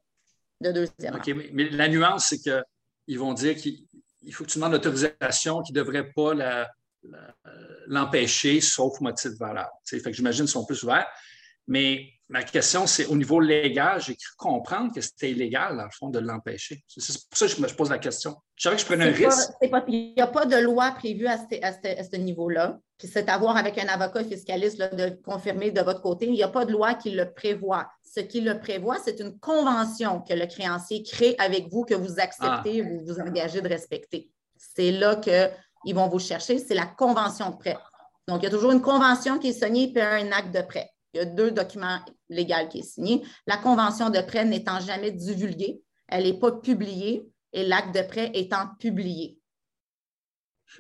[0.61, 2.51] de deuxième OK, mais, la nuance, c'est
[3.07, 3.87] qu'ils vont dire qu'il
[4.33, 6.33] faut que tu demandes l'autorisation, qu'ils ne devraient pas
[7.87, 9.71] l'empêcher, sauf motif valable.
[9.85, 11.07] Fait que j'imagine qu'ils sont plus ouverts.
[11.71, 15.91] Mais ma question, c'est au niveau légal, j'ai cru comprendre que c'était illégal, dans le
[15.91, 16.83] fond, de l'empêcher.
[16.89, 18.35] C'est pour ça que je me pose la question.
[18.57, 19.53] Je savais que je prenais un risque.
[19.63, 22.77] il n'y a pas de loi prévue à ce, niveau-là.
[22.99, 26.27] Puis c'est à voir avec un avocat fiscaliste de confirmer de votre côté.
[26.27, 27.89] Il n'y a pas de loi qui le prévoit.
[28.03, 32.19] Ce qui le prévoit, c'est une convention que le créancier crée avec vous, que vous
[32.19, 32.89] acceptez, ah.
[32.89, 34.29] vous vous engagez de respecter.
[34.57, 36.59] C'est là qu'ils vont vous chercher.
[36.59, 37.77] C'est la convention de prêt.
[38.27, 40.91] Donc, il y a toujours une convention qui est signée puis un acte de prêt.
[41.13, 43.23] Il y a deux documents légaux qui sont signés.
[43.47, 48.31] La convention de prêt n'étant jamais divulguée, elle n'est pas publiée et l'acte de prêt
[48.35, 49.39] étant publié.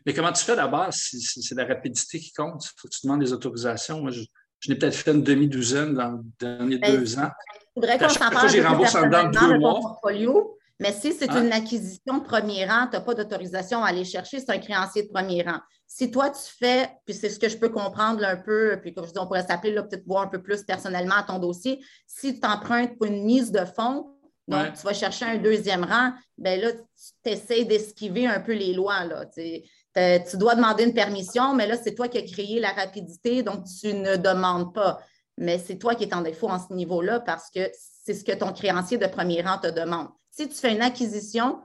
[0.06, 2.64] Mais comment tu fais d'abord si, c'est la rapidité qui compte?
[2.64, 4.00] Il faut que tu demandes des autorisations.
[4.00, 4.22] Moi, je,
[4.68, 7.30] n'ai peut-être fait une demi-douzaine dans les derniers ben, deux ans.
[7.76, 9.80] Il faudrait qu'on s'en parle j'ai remboursé en dedans deux mois.
[9.80, 11.44] Portfolio, mais si c'est hein?
[11.44, 15.02] une acquisition de premier rang, tu n'as pas d'autorisation à aller chercher, c'est un créancier
[15.02, 15.58] de premier rang.
[15.86, 19.06] Si toi, tu fais, puis c'est ce que je peux comprendre un peu, puis comme
[19.06, 22.34] je dis, on pourrait s'appeler peut-être voir un peu plus personnellement à ton dossier, si
[22.34, 24.16] tu t'empruntes pour une mise de fonds,
[24.48, 28.72] donc tu vas chercher un deuxième rang, bien là, tu essaies d'esquiver un peu les
[28.72, 29.04] lois.
[29.04, 33.42] Là, tu dois demander une permission, mais là, c'est toi qui as créé la rapidité,
[33.42, 34.98] donc tu ne demandes pas.
[35.36, 37.70] Mais c'est toi qui es en défaut en ce niveau-là parce que
[38.04, 40.08] c'est ce que ton créancier de premier rang te demande.
[40.30, 41.60] Si tu fais une acquisition,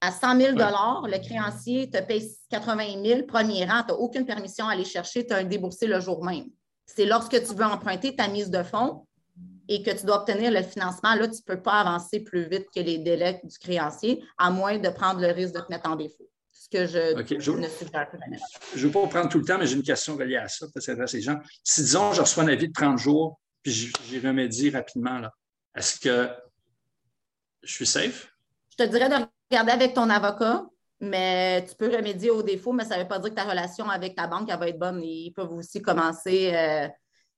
[0.00, 4.66] à 100 000 le créancier te paye 80 000, premier rang, tu n'as aucune permission
[4.66, 6.46] à aller chercher, tu as un déboursé le jour même.
[6.86, 9.06] C'est lorsque tu veux emprunter ta mise de fonds
[9.68, 12.66] et que tu dois obtenir le financement, là, tu ne peux pas avancer plus vite
[12.74, 15.96] que les délais du créancier, à moins de prendre le risque de te mettre en
[15.96, 16.28] défaut.
[16.50, 18.18] Ce que je, je ne suggère pas.
[18.74, 20.66] Je ne veux pas prendre tout le temps, mais j'ai une question reliée à ça,
[20.74, 21.38] parce que ces gens.
[21.62, 25.20] Si, disons, je reçois un avis de 30 jours, puis j'y remédie rapidement,
[25.76, 26.28] est-ce que
[27.62, 28.32] je suis safe?
[28.70, 29.14] Je te dirais de
[29.50, 30.64] regarder avec ton avocat,
[31.00, 33.88] mais tu peux remédier aux défauts, mais ça ne veut pas dire que ta relation
[33.88, 35.02] avec ta banque va être bonne.
[35.02, 36.52] Ils peuvent aussi commencer.
[36.54, 36.88] Euh,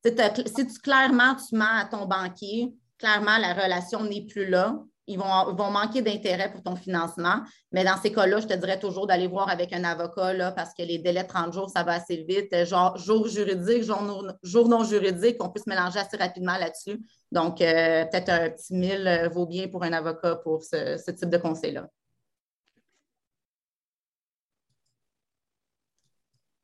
[0.05, 4.79] si tu, clairement tu mens à ton banquier, clairement la relation n'est plus là.
[5.07, 7.43] Ils vont, vont manquer d'intérêt pour ton financement.
[7.73, 10.75] Mais dans ces cas-là, je te dirais toujours d'aller voir avec un avocat là, parce
[10.75, 12.65] que les délais de 30 jours, ça va assez vite.
[12.65, 17.01] Genre jour juridique, jour, non juridique, on peut se mélanger assez rapidement là-dessus.
[17.33, 21.31] Donc, euh, peut-être un petit mille euh, vaut bien pour un avocat pour ce type
[21.31, 21.89] de conseil-là.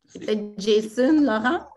[0.09, 1.69] C'est Jason, Laurent?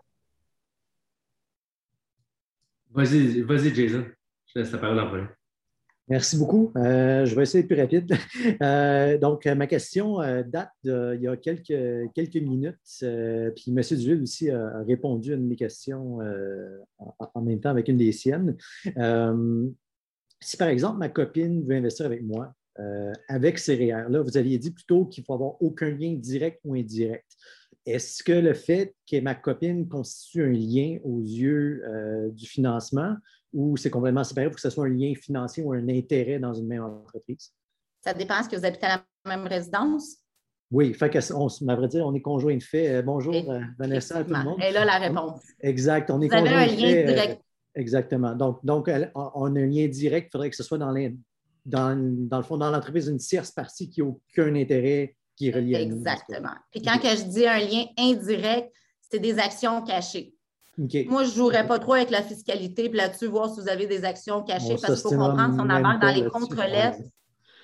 [2.90, 4.06] Vas-y, vas-y, Jason.
[4.46, 5.10] Je laisse la parole en
[6.08, 6.72] Merci beaucoup.
[6.76, 8.12] Euh, je vais essayer de plus rapide.
[8.62, 12.76] Euh, donc, ma question euh, date d'il y a quelques, quelques minutes.
[12.98, 13.80] puis M.
[13.90, 16.18] Duville aussi a, répondu à une de mes questions
[16.98, 18.56] en, même temps avec une des siennes.
[20.40, 22.52] si par exemple ma copine veut investir avec moi,
[23.28, 27.26] avec ces là vous aviez dit plutôt qu'il faut avoir aucun lien direct ou indirect.
[27.84, 33.16] Est-ce que le fait que ma copine constitue un lien aux yeux euh, du financement
[33.52, 36.54] ou c'est complètement séparé pour que ce soit un lien financier ou un intérêt dans
[36.54, 37.52] une même entreprise?
[38.00, 38.40] Ça dépend.
[38.40, 40.16] Est-ce que vous habitez à la même résidence?
[40.70, 42.88] Oui, fait que on, à vrai dire, on est conjoint de fait.
[42.88, 44.58] Euh, bonjour, euh, Vanessa, à tout le monde.
[44.62, 45.42] Et là, la réponse.
[45.60, 46.10] Exact.
[46.10, 47.42] On est vous avez un lien direct.
[47.74, 48.34] exactement.
[48.34, 50.28] Donc, donc, on a un lien direct.
[50.28, 50.94] Il faudrait que ce soit dans,
[51.66, 55.54] dans, dans le fond, dans l'entreprise, une tierce partie qui n'a aucun intérêt qui est
[55.54, 56.54] relié Exactement.
[56.70, 58.72] Puis quand que je dis un lien indirect,
[59.10, 60.34] c'est des actions cachées.
[60.78, 63.86] Moi, je ne jouerais pas trop avec la fiscalité, puis là-dessus, voir si vous avez
[63.86, 66.98] des actions cachées, parce qu'il faut comprendre, si on embarque dans les contre-lettres,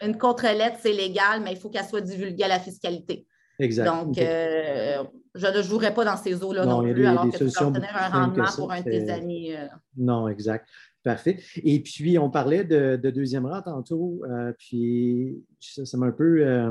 [0.03, 3.27] une contre-lettre, c'est légal, mais il faut qu'elle soit divulguée à la fiscalité.
[3.59, 3.87] Exact.
[3.87, 5.03] Donc, euh,
[5.35, 8.09] je ne jouerais pas dans ces eaux-là non, plus, alors que tu peux obtenir un
[8.09, 9.53] rendement pour un de tes amis.
[9.53, 9.67] Euh.
[9.97, 10.69] Non, exact.
[11.03, 11.39] Parfait.
[11.57, 16.71] Et puis, on parlait de, deuxième rang tantôt, euh, puis ça m'a un peu euh,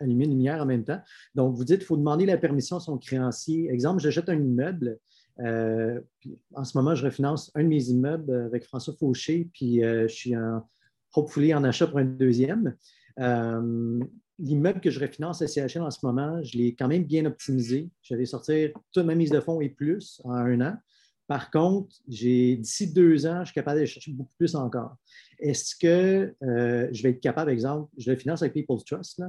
[0.00, 1.00] allumé une lumière en même temps.
[1.34, 3.70] Donc, vous dites qu'il faut demander la permission à son créancier.
[3.70, 4.98] Exemple, j'achète un immeuble.
[5.40, 6.00] Euh,
[6.54, 10.36] en ce moment, je refinance un de mes immeubles avec François Fauché, puis je suis
[10.36, 10.68] en,
[11.14, 12.74] hopefully en achat pour un deuxième.
[14.40, 17.90] L'immeuble que je refinance à CHL en ce moment, je l'ai quand même bien optimisé.
[18.02, 20.76] Je vais sortir toute ma mise de fonds et plus en un an.
[21.26, 24.96] Par contre, d'ici deux ans, je suis capable de chercher beaucoup plus encore.
[25.40, 29.22] Est-ce que euh, je vais être capable, exemple, je le finance avec People's Trust,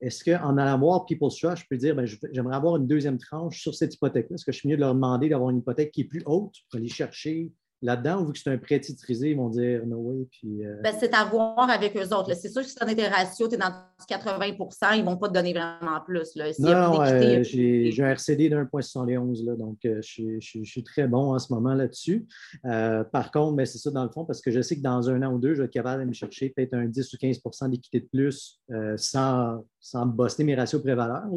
[0.00, 3.60] est-ce qu'en allant voir People's Trust, je peux dire, ben, j'aimerais avoir une deuxième tranche
[3.60, 4.34] sur cette hypothèque-là?
[4.34, 6.54] Est-ce que je suis mieux de leur demander d'avoir une hypothèque qui est plus haute
[6.70, 7.52] pour aller chercher
[7.84, 10.26] là-dedans ou vu que c'est un prêt titrisé, ils vont dire no way?
[10.30, 12.34] Puis, euh, ben, c'est à voir avec eux autres.
[12.34, 13.72] C'est sûr que si tu as des ratios, tu es dans
[14.08, 16.34] 80% ils ne vont pas te donner vraiment plus.
[16.34, 16.46] Là.
[16.58, 21.52] non, euh, j'ai un RCD de 1,71, donc euh, je, suis très bon en ce
[21.52, 22.26] moment là-dessus.
[22.62, 25.22] par contre, ben, c'est ça dans le fond, parce que je sais que dans un
[25.22, 27.70] an ou deux, je vais être capable de me chercher peut-être un 10 ou 15%
[27.70, 28.60] d'équité de plus
[28.96, 31.28] sans, sans bosser mes ratios prévaleurs.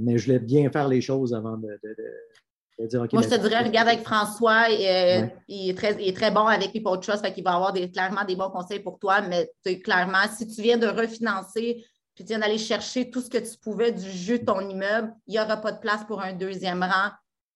[0.00, 1.78] mais je voulais bien faire les choses avant de
[2.78, 7.00] moi, je te dirais, regarde avec François, euh, il, est très, très, bon avec People
[7.00, 10.62] Trust, fait qu'il va avoir clairement des bons conseils pour toi, mais clairement, si tu
[10.62, 14.38] viens de refinancer, puis tu viens d'aller chercher tout ce que tu pouvais du jus
[14.38, 17.10] de ton immeuble, il n'y aura pas de place pour un deuxième rang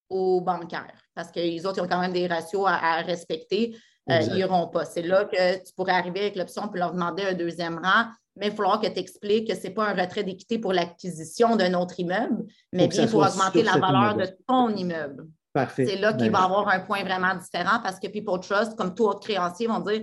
[0.09, 3.77] au bancaire, parce que les autres, ils ont quand même des ratios à, respecter.
[4.09, 4.85] Euh, ils n'iront pas.
[4.85, 8.47] C'est là que tu pourrais arriver avec l'option pour leur demander un deuxième rang mais
[8.47, 11.55] il va falloir que tu expliques que ce n'est pas un retrait d'équité pour l'acquisition
[11.55, 15.27] d'un autre immeuble, mais bien pour augmenter la valeur de ton immeuble.
[15.53, 15.85] Parfait.
[15.85, 18.75] C'est là qu'il ben va y avoir un point vraiment différent parce que People Trust,
[18.75, 20.01] comme tout autre créancier, vont dire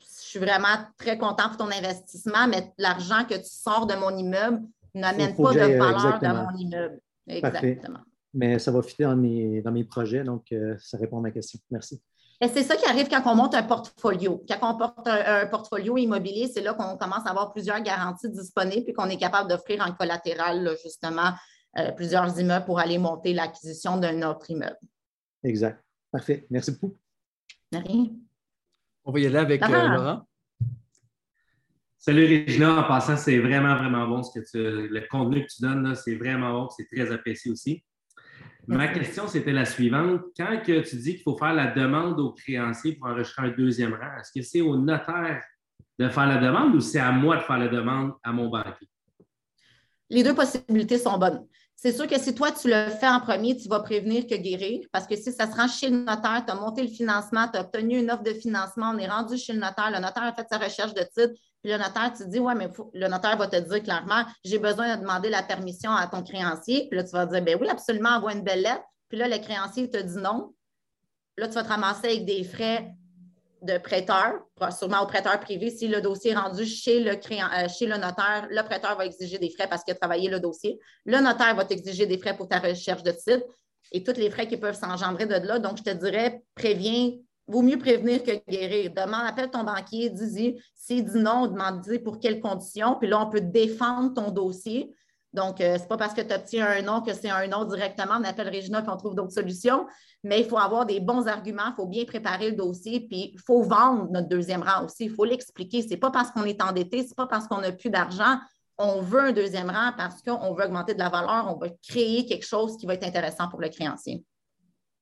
[0.00, 4.14] Je suis vraiment très content pour ton investissement, mais l'argent que tu sors de mon
[4.14, 4.60] immeuble
[4.94, 7.00] n'amène pas de valeur dans mon immeuble.
[7.26, 8.00] Exactement.
[8.34, 11.30] Mais ça va fitter dans mes, dans mes projets, donc euh, ça répond à ma
[11.30, 11.58] question.
[11.70, 12.02] Merci.
[12.40, 14.44] C'est ça qui arrive quand on monte un portfolio.
[14.48, 18.84] Quand on porte un, portfolio immobilier, c'est là qu'on commence à avoir plusieurs garanties disponibles
[18.88, 21.32] et qu'on est capable d'offrir en collatéral, justement,
[21.78, 24.78] euh, plusieurs immeubles pour aller monter l'acquisition d'un autre immeuble.
[25.44, 25.82] Exact.
[26.12, 26.46] Parfait.
[26.50, 26.96] Merci beaucoup.
[27.72, 28.08] Rien.
[29.04, 30.26] On va y aller avec euh, Laurent.
[31.96, 35.62] Salut Régina, en passant, c'est vraiment, vraiment bon ce que tu, le contenu que tu
[35.62, 37.82] donnes, c'est vraiment bon, c'est très apprécié aussi.
[38.68, 40.22] Ma question, c'était la suivante.
[40.36, 43.94] Quand que tu dis qu'il faut faire la demande au créancier pour enregistrer un deuxième
[43.94, 45.42] rang, est-ce que c'est au notaire
[45.98, 48.88] de faire la demande ou c'est à moi de faire la demande à mon banquier?
[50.10, 51.46] Les deux possibilités sont bonnes.
[51.74, 54.86] C'est sûr que si toi, tu le fais en premier, tu vas prévenir que guérir,
[54.90, 57.58] parce que si ça se rend chez le notaire, tu as monté le financement, tu
[57.58, 60.32] as obtenu une offre de financement, on est rendu chez le notaire, le notaire a
[60.32, 63.48] fait sa recherche de titre, puis le notaire, tu dis, ouais, mais le notaire va
[63.48, 66.86] te dire clairement, j'ai besoin de demander la permission à ton créancier.
[66.88, 68.84] Puis là, tu vas dire, ben oui, absolument, envoie une belle lettre.
[69.08, 70.52] Puis là, le créancier te dit non.
[71.36, 72.94] Là, tu vas te ramasser avec des frais
[73.62, 74.34] de prêteur,
[74.70, 75.70] sûrement au prêteur privé.
[75.70, 79.38] Si le dossier est rendu chez le, euh, chez le notaire, le prêteur va exiger
[79.38, 80.78] des frais parce qu'il a travaillé le dossier.
[81.04, 83.44] Le notaire va t'exiger des frais pour ta recherche de titre
[83.92, 85.58] et tous les frais qui peuvent s'engendrer de là.
[85.58, 87.12] Donc, je te dirais, préviens
[87.46, 88.92] vaut mieux prévenir que guérir.
[88.92, 90.60] Demande, appelle ton banquier, dis-y.
[90.74, 92.96] S'il dit non, demande-y pour quelles conditions.
[92.98, 94.92] Puis là, on peut défendre ton dossier.
[95.32, 97.64] Donc, euh, ce n'est pas parce que tu obtiens un nom que c'est un nom
[97.64, 98.14] directement.
[98.18, 99.86] On appelle Régina qu'on trouve d'autres solutions.
[100.24, 103.38] Mais il faut avoir des bons arguments, il faut bien préparer le dossier, puis il
[103.38, 105.04] faut vendre notre deuxième rang aussi.
[105.04, 105.82] Il faut l'expliquer.
[105.82, 108.38] Ce n'est pas parce qu'on est endetté, ce n'est pas parce qu'on n'a plus d'argent.
[108.78, 112.26] On veut un deuxième rang parce qu'on veut augmenter de la valeur, on va créer
[112.26, 114.24] quelque chose qui va être intéressant pour le créancier.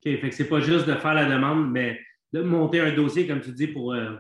[0.05, 1.99] OK, fait que c'est pas juste de faire la demande, mais
[2.35, 4.17] de monter un dossier, comme tu dis, pour, euh,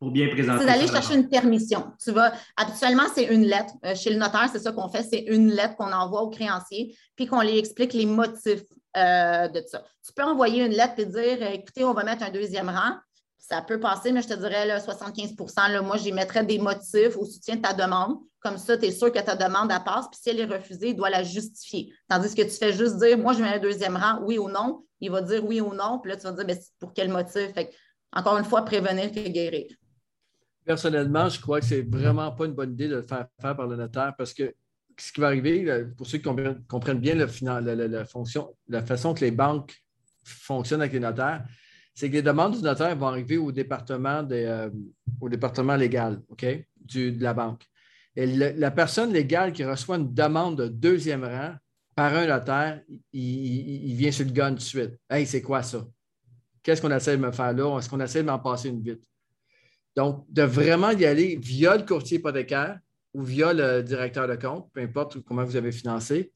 [0.00, 0.58] pour bien présenter.
[0.60, 1.92] C'est d'aller chercher une permission.
[2.02, 3.72] Tu vas, habituellement, c'est une lettre.
[3.84, 6.96] Euh, chez le notaire, c'est ça qu'on fait, c'est une lettre qu'on envoie au créancier,
[7.14, 8.64] puis qu'on lui explique les motifs
[8.96, 9.84] euh, de ça.
[10.04, 12.96] Tu peux envoyer une lettre et dire écoutez, on va mettre un deuxième rang.
[13.48, 15.36] Ça peut passer, mais je te dirais là, 75
[15.70, 18.18] là, moi, j'y mettrais des motifs au soutien de ta demande.
[18.40, 20.08] Comme ça, tu es sûr que ta demande passe.
[20.10, 21.92] Puis si elle est refusée, il doit la justifier.
[22.08, 24.84] Tandis que tu fais juste dire moi, je mets un deuxième rang, oui ou non.
[25.00, 26.00] Il va dire oui ou non.
[26.00, 27.52] Puis là, tu vas dire ben, pour quel motif?
[28.12, 29.66] encore une fois, prévenir que guérir.
[30.64, 33.68] Personnellement, je crois que c'est vraiment pas une bonne idée de le faire faire par
[33.68, 34.52] le notaire parce que
[34.98, 36.28] ce qui va arriver, pour ceux qui
[36.68, 39.76] comprennent bien la, fonction, la façon que les banques
[40.24, 41.44] fonctionnent avec les notaires,
[41.96, 44.70] c'est que les demandes du notaire vont arriver au département, euh,
[45.18, 47.64] au département légal OK, de la banque.
[48.14, 51.54] Et la personne légale qui reçoit une demande de deuxième rang
[51.94, 52.82] par un notaire,
[53.12, 54.98] il, vient sur le gun tout de suite.
[55.08, 55.86] Hey, c'est quoi ça?
[56.62, 57.78] Qu'est-ce qu'on essaie de me faire là?
[57.78, 59.04] Est-ce qu'on essaie de m'en passer une vite?
[59.96, 62.78] Donc, de vraiment y aller via le courtier hypothécaire
[63.14, 66.30] ou via le directeur de compte, peu importe comment vous avez financé,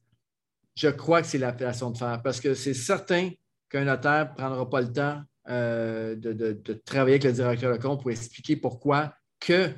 [0.75, 3.31] je crois que c'est la façon de faire parce que c'est certain
[3.69, 8.03] qu'un notaire ne prendra pas le temps euh, de, travailler avec le directeur de compte
[8.03, 9.71] pour expliquer pourquoi que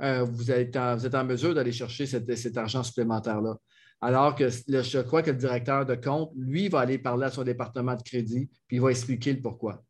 [0.00, 3.58] euh, vous, êtes en, mesure d'aller chercher cet, argent supplémentaire-là.
[4.00, 7.42] Alors que je crois que le directeur de compte, lui, va aller parler à son
[7.42, 9.84] département de crédit, puis il va expliquer le pourquoi.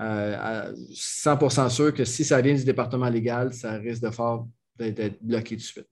[0.00, 4.44] 100% euh, sûr que si ça vient du département légal, ça risque de faire
[4.76, 5.88] d'être bloqué tout de suite.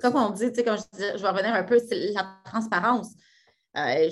[0.00, 3.14] Comme on dit, comme je, je vais revenir un peu, c'est la transparence.
[3.76, 4.10] Euh,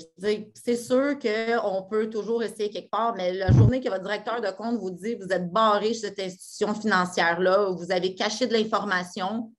[0.54, 4.50] c'est sûr qu'on peut toujours essayer quelque part, mais la journée que votre directeur de
[4.50, 9.52] compte vous dit vous êtes barré chez cette institution financière-là, vous avez caché de l'information,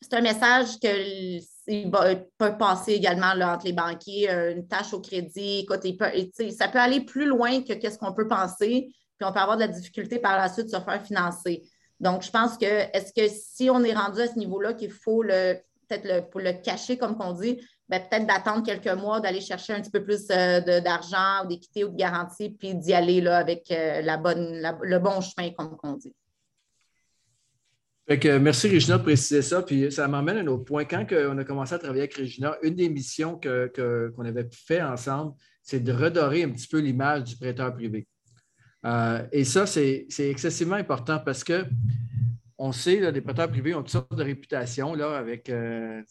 [0.00, 1.38] c'est un message que
[2.38, 5.66] peut passer également entre les banquiers, une tâche au crédit.
[6.56, 9.62] Ça peut aller plus loin que ce qu'on peut penser, puis on peut avoir de
[9.62, 11.62] la difficulté par la suite de se faire financer.
[12.00, 15.22] Donc, je pense que, est-ce que si on est rendu à ce niveau-là, qu'il faut
[15.22, 17.60] le, peut-être le, pour le cacher, comme on dit,
[17.98, 21.88] peut-être d'attendre quelques mois, d'aller chercher un petit peu plus euh, d'argent ou d'équité ou
[21.88, 25.94] de garantie, puis d'y aller là, avec euh, la bonne, le bon chemin, comme on
[25.94, 26.14] dit.
[28.40, 29.62] merci, Regina, de préciser ça.
[29.62, 30.84] Puis ça m'emmène à un autre point.
[30.84, 35.32] Quand on a commencé à travailler avec Regina, une des missions qu'on avait fait ensemble,
[35.62, 38.06] c'est de redorer un petit peu l'image du prêteur privé.
[38.86, 41.64] Euh, et ça, c'est excessivement important parce que
[42.62, 46.02] on sait, là, les prêteurs privés ont toutes sortes de réputations là, avec euh,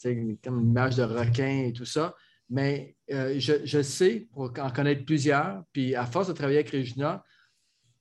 [0.43, 2.15] comme une image de requin et tout ça.
[2.49, 7.23] Mais euh, je, sais, pour en connaître plusieurs, puis à force de travailler avec Regina,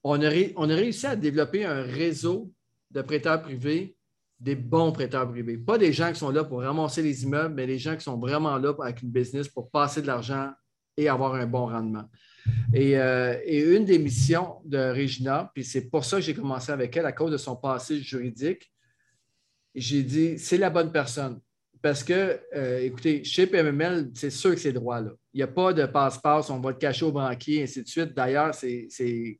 [0.03, 2.51] on a, réussi à développer un réseau
[2.91, 3.99] de prêteurs privés,
[4.41, 5.59] des bons prêteurs privés.
[5.59, 8.19] Pas des gens qui sont là pour ramasser les immeubles, mais des gens qui sont
[8.19, 10.53] vraiment là avec une business pour passer de l'argent
[10.99, 12.05] et avoir un bon rendement.
[12.75, 16.97] Euh, et, une des missions de Regina, puis c'est pour ça que j'ai commencé avec
[16.97, 18.71] elle à cause de son passé juridique,
[19.75, 21.41] j'ai dit, c'est la bonne personne.
[21.81, 25.13] Parce que, euh, écoutez, chez PMML, c'est sûr que c'est droit là.
[25.33, 28.13] Il n'y a pas de passe-passe, on va te cacher au banquier, ainsi de suite.
[28.15, 28.89] D'ailleurs, c'est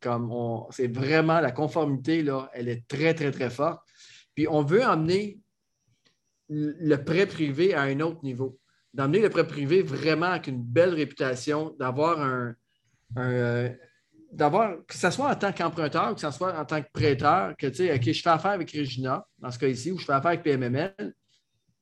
[0.01, 0.33] comme
[0.71, 3.81] c'est vraiment la conformité, là, elle est très, très, très forte.
[4.37, 5.41] Puis on veut emmener
[6.49, 8.57] le prêt privé à un autre niveau.
[8.99, 12.57] D'emmener le prêt privé vraiment avec une belle réputation, d'avoir un,
[13.17, 13.69] euh,
[14.33, 17.57] d'avoir, que ce soit en tant qu'emprunteur ou que ce soit en tant que prêteur,
[17.57, 20.05] que tu sais, OK, je fais affaire avec Regina, dans ce cas ci ou je
[20.05, 21.15] fais affaire avec PMML,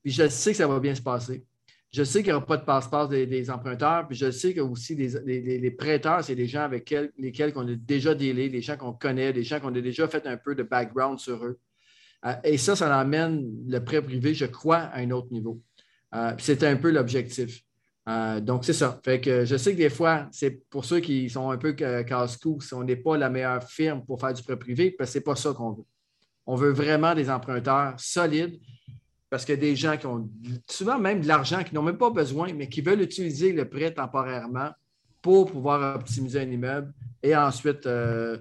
[0.02, 1.42] puis je sais que ça va bien se passer.
[1.90, 4.94] Je sais qu'il n'y aura pas de passe-passe des, emprunteurs, puis je sais que aussi
[4.94, 9.32] les, prêteurs, c'est des gens avec lesquels on a déjà délai, des gens qu'on connaît,
[9.32, 11.58] des gens qu'on a déjà fait un peu de background sur eux.
[12.26, 15.62] Euh, et ça, ça amène le prêt privé, je crois, à un autre niveau.
[16.14, 17.62] Euh, C'était un peu l'objectif.
[18.08, 19.00] Euh, donc, c'est ça.
[19.04, 22.58] Fait que je sais que des fois, c'est pour ceux qui sont un peu casse-cou,
[22.72, 25.24] on n'est pas la meilleure firme pour faire du prêt privé, parce que ce n'est
[25.24, 25.84] pas ça qu'on veut.
[26.46, 28.60] On veut vraiment des emprunteurs solides,
[29.28, 30.30] parce que des gens qui ont
[30.70, 33.92] souvent même de l'argent, qui n'ont même pas besoin, mais qui veulent utiliser le prêt
[33.92, 34.70] temporairement
[35.20, 38.38] pour pouvoir optimiser un immeuble et ensuite euh,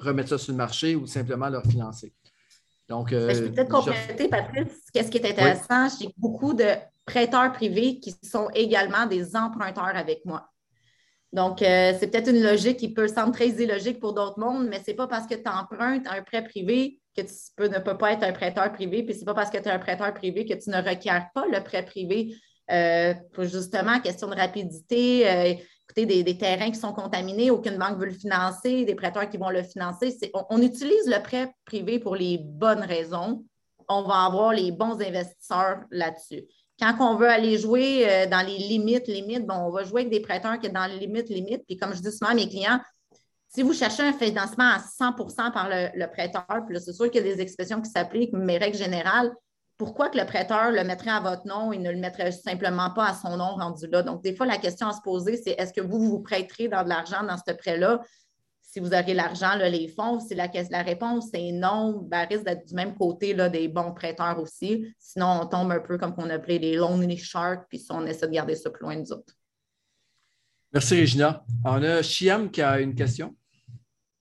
[0.00, 2.12] remettre ça sur le marché ou simplement leur financer.
[2.90, 5.88] Donc, ben, je peux peut-être compléter, Patrice, qu'est-ce qui est intéressant?
[5.98, 6.66] J'ai beaucoup de
[7.06, 10.50] prêteurs privés qui sont également des emprunteurs avec moi.
[11.32, 14.80] Donc, euh, c'est peut-être une logique qui peut sembler très illogique pour d'autres mondes, mais
[14.84, 17.96] ce n'est pas parce que tu empruntes un prêt privé que tu peux, ne peux
[17.96, 20.12] pas être un prêteur privé, puis ce n'est pas parce que tu es un prêteur
[20.12, 22.34] privé que tu ne requiers pas le prêt privé
[22.72, 25.60] euh, pour justement question de rapidité.
[25.90, 29.50] Écoutez, des, terrains qui sont contaminés, aucune banque veut le financer, des prêteurs qui vont
[29.50, 30.16] le financer.
[30.48, 33.44] on, utilise le prêt privé pour les bonnes raisons.
[33.88, 36.44] On va avoir les bons investisseurs là-dessus.
[36.78, 40.12] Quand on veut aller jouer euh, dans les limites, limites, bon, on va jouer avec
[40.12, 41.64] des prêteurs qui sont dans les limites, limites.
[41.66, 42.78] Puis comme je dis souvent à mes clients,
[43.48, 47.28] si vous cherchez un financement à 100% par le, prêteur, puis c'est sûr qu'il y
[47.28, 49.34] a des expressions qui s'appliquent, mais règle générale,
[49.80, 53.06] pourquoi que le prêteur le mettrait à votre nom et ne le mettrait simplement pas
[53.06, 54.02] à son nom rendu là?
[54.02, 56.84] Donc, des fois, la question à se poser, c'est est-ce que vous vous prêterez dans
[56.84, 58.02] de l'argent dans ce prêt-là?
[58.60, 62.68] si vous aurez l'argent, les fonds, si la, la réponse est non, ben, risque d'être
[62.68, 64.94] du même côté là, des bons prêteurs aussi.
[64.96, 68.32] Sinon, on tombe un peu comme qu'on appelait les lonely sharks, puis on essaie de
[68.32, 69.34] garder ça plus loin des autres.
[70.72, 71.42] Merci, Regina.
[71.64, 73.34] On a Chiam qui a une question.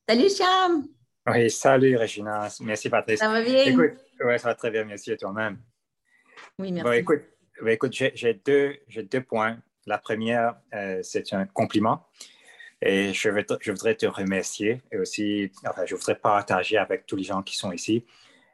[0.07, 0.87] Salut, Chiam!
[1.27, 2.47] Oui, salut, Regina.
[2.61, 3.19] Merci, Patrice.
[3.19, 3.65] Ça va bien?
[3.65, 4.83] Écoute, oui, ça va très bien.
[4.83, 5.59] Merci à toi-même.
[6.57, 6.99] Oui, merci.
[6.99, 7.21] écoute,
[7.65, 8.77] écoute j'ai deux,
[9.11, 9.57] deux points.
[9.85, 12.05] La première, euh, c'est un compliment.
[12.81, 13.29] Et je,
[13.61, 17.57] je, voudrais te remercier et aussi, enfin, je voudrais partager avec tous les gens qui
[17.57, 18.05] sont ici.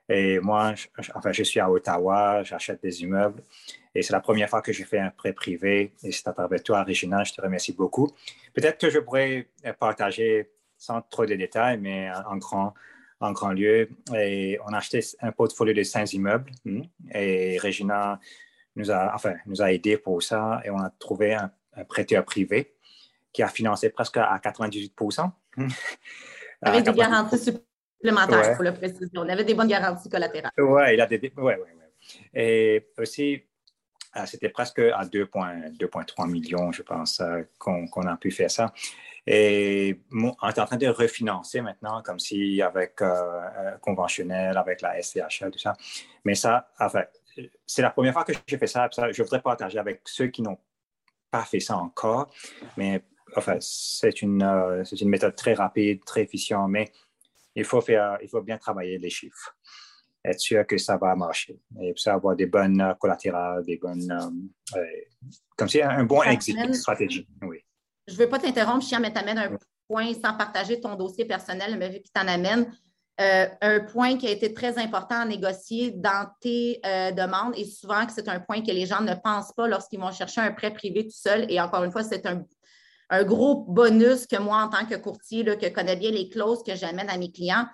[0.10, 3.44] Et moi, je, enfin, je suis à Ottawa, j'achète des immeubles
[3.94, 6.62] et c'est la première fois que je fais un prêt privé et c'est à travers
[6.62, 8.12] toi, Regina, je te remercie beaucoup.
[8.54, 9.48] Peut-être que je pourrais
[9.80, 12.74] partager sans trop de détails, mais en grand,
[13.20, 13.90] en grand lieu.
[14.16, 16.82] Et on a acheté un portfolio de cinq immeubles hmm,
[17.14, 18.20] et Regina
[18.76, 21.52] nous a, enfin, nous a aidé pour ça et on a trouvé un
[21.88, 22.76] prêteur privé
[23.36, 24.94] qui a financé presque à 98
[26.62, 29.12] Avec des garanties supplémentaires, pour le préciser.
[29.18, 30.52] On avait des bonnes garanties collatérales.
[30.58, 31.20] Oui, il a des.
[31.38, 31.76] Ouais, ouais,
[32.34, 33.44] Et aussi,
[34.16, 38.74] euh, c'était presque à 2,3 millions, je pense, euh, qu'on a pu faire ça.
[39.28, 45.02] Et on est en train de refinancer maintenant, comme si avec euh, conventionnel, avec la
[45.02, 45.74] SCHL, tout ça.
[46.24, 47.04] Mais ça, enfin,
[47.66, 49.12] c'est la première fois que j'ai fait ça, ça.
[49.12, 50.60] Je voudrais partager avec ceux qui n'ont
[51.32, 52.32] pas fait ça encore.
[52.78, 53.02] Mais
[53.36, 56.92] enfin, c'est une, euh, une méthode très rapide, très efficiente, mais
[57.56, 59.56] il faut, faire, il faut bien travailler les chiffres.
[60.24, 61.60] être sûr que ça va marcher.
[61.82, 64.08] Et puis avoir des bonnes collatérales, des bonnes.
[65.58, 67.28] comme c'est un bon exit stratégie.
[67.42, 67.64] Oui.
[68.08, 71.26] Je ne veux pas t'interrompre, Chiam, mais tu amènes un point sans partager ton dossier
[71.26, 72.72] personnel, mais vu que tu en amènes,
[73.22, 77.54] euh, un point qui a été très important à négocier dans tes euh, demandes.
[77.56, 80.42] Et souvent que c'est un point que les gens ne pensent pas lorsqu'ils vont chercher
[80.42, 81.46] un prêt privé tout seul.
[81.50, 82.44] Et encore une fois, c'est un,
[83.24, 86.76] gros bonus que moi, en tant que courtier, là, que connais bien les clauses que
[86.76, 87.66] j'amène à mes clients,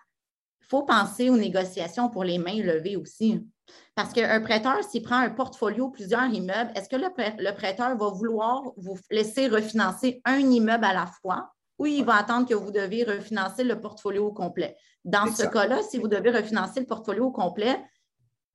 [0.71, 3.45] faut penser aux négociations pour les mains levées aussi.
[3.93, 8.63] Parce qu'un prêteur, s'il prend un portfolio, plusieurs immeubles, est-ce que le prêteur va vouloir
[8.77, 13.03] vous laisser refinancer un immeuble à la fois ou il va attendre que vous deviez
[13.03, 14.77] refinancer le portfolio au complet?
[15.03, 17.77] Dans ce cas-là, si vous devez refinancer le portfolio au complet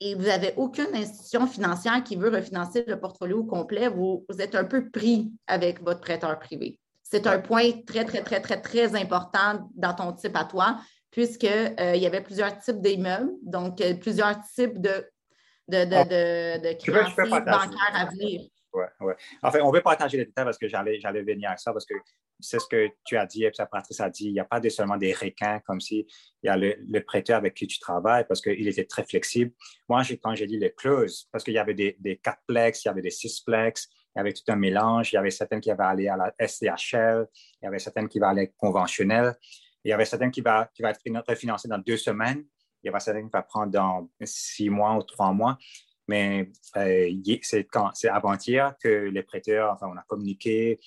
[0.00, 4.54] et vous n'avez aucune institution financière qui veut refinancer le portfolio au complet, vous, êtes
[4.54, 6.80] un peu pris avec votre prêteur privé.
[7.02, 10.78] C'est un point très, très, très, très, très important dans ton type à toi,
[11.16, 15.02] puisqu'il euh, y avait plusieurs types d'immeubles, donc euh, plusieurs types de,
[15.66, 18.42] de, de, de, créances bancaires à venir.
[18.74, 19.14] Oui, oui.
[19.42, 21.94] En fait, on veut partager les détails parce que j'allais venir à ça, parce que
[22.38, 24.26] c'est ce que tu as dit et puis Patrice a dit.
[24.26, 26.06] Il n'y a pas seulement des requins comme si
[26.42, 29.52] il y a le, prêteur avec qui tu travailles parce qu'il était très flexible.
[29.88, 32.90] Moi, quand j'ai dit les clauses, parce qu'il y avait des, des plex, il y
[32.90, 33.14] avait des
[33.46, 35.12] plex, il y avait tout un mélange.
[35.12, 37.26] Il y avait certaines qui avaient aller à la SDHL,
[37.62, 39.34] il y avait certaines qui allaient conventionnelles,
[39.86, 42.44] il y avait certaines qui vont qui va être refinancées dans deux semaines,
[42.82, 45.56] il y avait certaines qui vont prendre dans six mois ou trois mois.
[46.08, 47.10] Mais euh,
[47.42, 50.80] c'est avant-hier que les prêteurs, enfin, on a communiqué,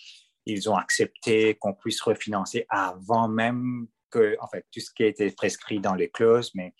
[0.45, 5.07] ils ont accepté qu'on puisse refinancer avant même que, en fait, tout ce qui a
[5.07, 6.51] été prescrit dans les clauses.
[6.55, 6.73] Mais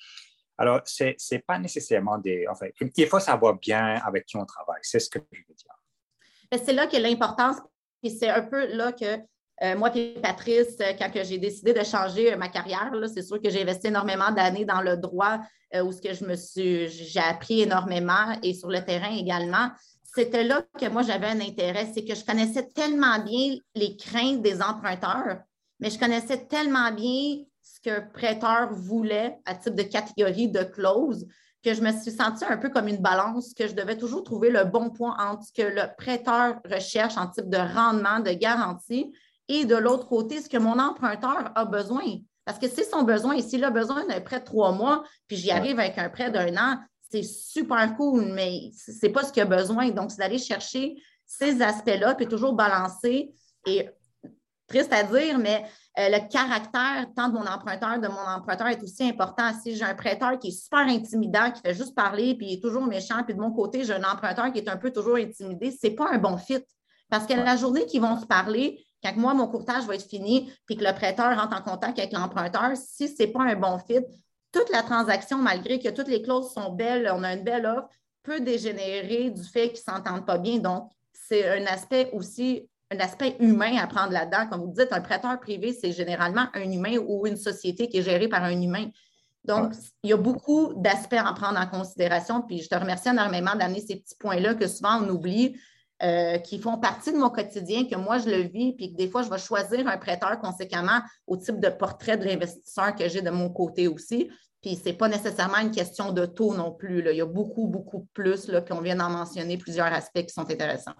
[0.58, 2.48] alors, ce n'est pas nécessairement des.
[2.48, 4.82] En fait, il faut savoir bien avec qui on travaille.
[4.82, 6.64] C'est ce que je veux dire.
[6.66, 7.58] C'est là que l'importance,
[8.02, 9.20] puis c'est un peu là que
[9.62, 13.42] euh, moi et Patrice, euh, quand j'ai décidé de changer euh, ma carrière, c'est sûr
[13.42, 15.40] que j'ai investi énormément d'années dans le droit
[15.84, 19.70] où ce que je me suis, j'ai appris énormément et sur le terrain également.
[20.04, 24.42] C'était là que moi j'avais un intérêt, c'est que je connaissais tellement bien les craintes
[24.42, 25.38] des emprunteurs,
[25.80, 31.28] mais je connaissais tellement bien ce qu'un prêteur voulait à type de catégorie de clause
[31.64, 34.50] que je me suis sentie un peu comme une balance, que je devais toujours trouver
[34.50, 39.12] le bon point entre ce que le prêteur recherche en type de rendement, de garantie,
[39.50, 42.04] et de l'autre côté, ce que mon emprunteur a besoin.
[42.46, 45.38] Parce que c'est son besoin, et s'il a besoin d'un prêt de trois mois, puis
[45.38, 46.78] j'y arrive avec un prêt d'un an,
[47.12, 49.90] c'est super cool, mais ce n'est pas ce qu'il a besoin.
[49.90, 50.96] Donc, c'est d'aller chercher
[51.26, 53.34] ces aspects-là, puis toujours balancer.
[53.66, 53.90] Et
[54.68, 55.66] triste à dire, mais
[55.98, 59.52] euh, le caractère tant de mon emprunteur, de mon emprunteur est aussi important.
[59.62, 62.62] Si j'ai un prêteur qui est super intimidant, qui fait juste parler, puis il est
[62.62, 65.72] toujours méchant, puis de mon côté, j'ai un emprunteur qui est un peu toujours intimidé,
[65.72, 66.64] ce n'est pas un bon fit.
[67.10, 70.52] Parce que la journée qu'ils vont se parler, quand moi, mon courtage va être fini,
[70.66, 73.78] puis que le prêteur rentre en contact avec l'emprunteur, si ce n'est pas un bon
[73.80, 74.00] fit,
[74.52, 77.88] toute la transaction, malgré que toutes les clauses sont belles, on a une belle offre,
[78.24, 80.58] peut dégénérer du fait qu'ils ne s'entendent pas bien.
[80.58, 84.48] Donc, c'est un aspect aussi, un aspect humain à prendre là-dedans.
[84.50, 88.04] Comme vous dites, un prêteur privé, c'est généralement un humain ou une société qui est
[88.04, 88.90] gérée par un humain.
[89.46, 89.74] Donc,
[90.04, 92.42] il y a beaucoup d'aspects à prendre en considération.
[92.42, 95.56] Puis, je te remercie énormément d'amener ces petits points-là que souvent on oublie.
[96.02, 99.10] Euh, qui font partie de mon quotidien, que moi je le vis, puis que des
[99.10, 103.22] fois je vais choisir un prêteur conséquemment au type de portrait de l'investisseur que j'ai
[103.22, 104.32] de mon côté aussi.
[104.62, 107.04] Puis ce n'est pas nécessairement une question de taux non plus.
[107.06, 110.34] Il y a beaucoup, beaucoup plus, là, puis on vient d'en mentionner plusieurs aspects qui
[110.34, 110.96] sont intéressants.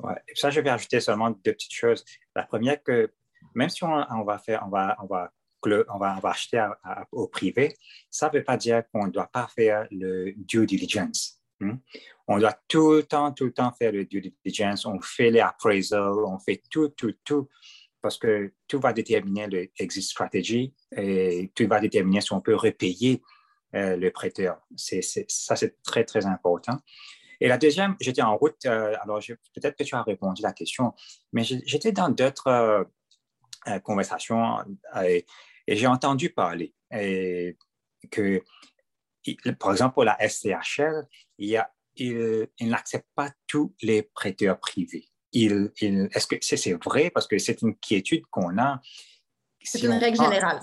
[0.00, 2.04] Oui, et ça, je vais ajouter seulement deux petites choses.
[2.34, 3.12] La première, que
[3.54, 5.30] même si on, va faire, on va, on va,
[5.94, 6.66] on va, acheter
[7.12, 7.76] au privé,
[8.10, 11.40] ça ne veut pas dire qu'on ne doit pas faire le due diligence.
[11.60, 11.76] Hmm?
[12.26, 14.86] On doit tout le temps, tout le temps faire le due diligence.
[14.86, 17.48] On fait les appraisals, on fait tout, tout, tout,
[18.00, 22.54] parce que tout va déterminer le exit strategy et tout va déterminer si on peut
[22.54, 23.22] repayer
[23.74, 24.60] euh, le prêteur.
[24.76, 26.78] Ça, c'est très, très important.
[27.40, 29.20] Et la deuxième, j'étais en route, euh, alors
[29.54, 30.94] peut-être que tu as répondu à la question,
[31.32, 32.46] mais j'étais dans d'autres
[33.66, 34.58] euh, conversations
[35.02, 35.26] et,
[35.66, 36.74] j'ai entendu parler
[38.10, 38.42] que,
[39.58, 41.06] par exemple, pour la SCHL,
[41.38, 45.08] il y a il, n'accepte pas tous les prêteurs privés.
[45.32, 47.10] Il, Est-ce que c'est vrai?
[47.10, 48.80] Parce que c'est une quiétude qu'on a?
[49.62, 50.60] C'est une règle générale.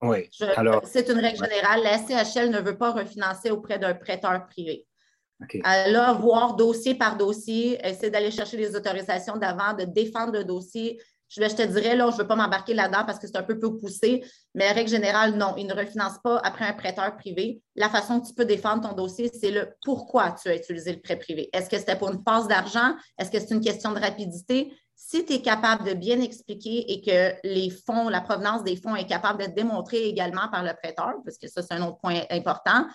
[0.00, 0.28] Oui.
[0.56, 1.82] Alors, c'est une règle générale.
[1.82, 4.86] La SCHL ne veut pas refinancer auprès d'un prêteur privé.
[5.64, 11.00] Alors, voir dossier par dossier, essayer d'aller chercher les autorisations d'avant, de défendre le dossier,
[11.34, 13.58] je, te dirais, là, je ne veux pas m'embarquer là-dedans parce que c'est un peu
[13.58, 14.22] peu poussé,
[14.54, 17.62] mais règle générale, non, ils ne refinancent pas après un prêteur privé.
[17.76, 21.00] La façon que tu peux défendre ton dossier, c'est le pourquoi tu as utilisé le
[21.00, 21.48] prêt privé.
[21.52, 22.94] Est-ce que c'était pour une passe d'argent?
[23.18, 24.72] Est-ce que c'est une question de rapidité?
[24.94, 28.94] Si tu es capable de bien expliquer et que les fonds, la provenance des fonds
[28.94, 32.20] est capable d'être démontrée également par le prêteur, parce que ça, c'est un autre point
[32.30, 32.86] important,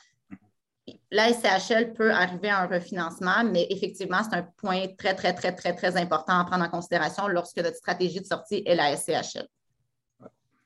[1.11, 5.53] la SCHL peut arriver à un refinancement, mais effectivement, c'est un point très, très, très,
[5.53, 9.47] très, très important à prendre en considération lorsque notre stratégie de sortie est la SCHL.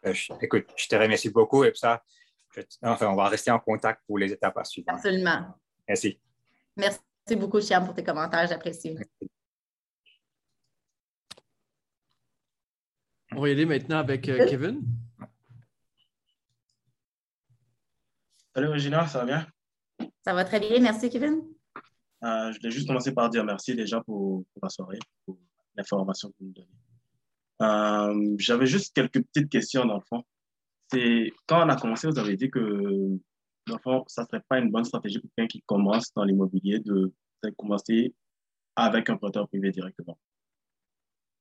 [0.06, 2.04] Euh, écoute, je te remercie beaucoup et ça,
[2.82, 4.90] enfin, on va rester en contact pour les étapes à suivre.
[4.90, 5.56] Absolument.
[5.88, 6.20] Merci.
[6.76, 7.00] Merci
[7.36, 8.48] beaucoup, Chiam, pour tes commentaires.
[8.48, 8.98] J'apprécie.
[13.34, 14.84] On va y aller maintenant avec euh, Kevin.
[18.54, 19.48] Salut Regina, ça va bien?
[20.24, 20.80] Ça va très bien.
[20.80, 21.44] Merci, Kevin.
[22.24, 25.40] Euh, je voulais juste commencer par dire merci déjà pour, pour la soirée, pour
[25.76, 26.68] l'information que vous nous donnez.
[27.62, 30.24] Euh, j'avais juste quelques petites questions dans le fond.
[30.92, 32.60] C'est quand on a commencé, vous avez dit que
[33.68, 36.24] dans le fond, ça ne serait pas une bonne stratégie pour quelqu'un qui commence dans
[36.24, 37.12] l'immobilier de,
[37.58, 38.14] commencer
[38.76, 40.18] avec un prêteur privé directement.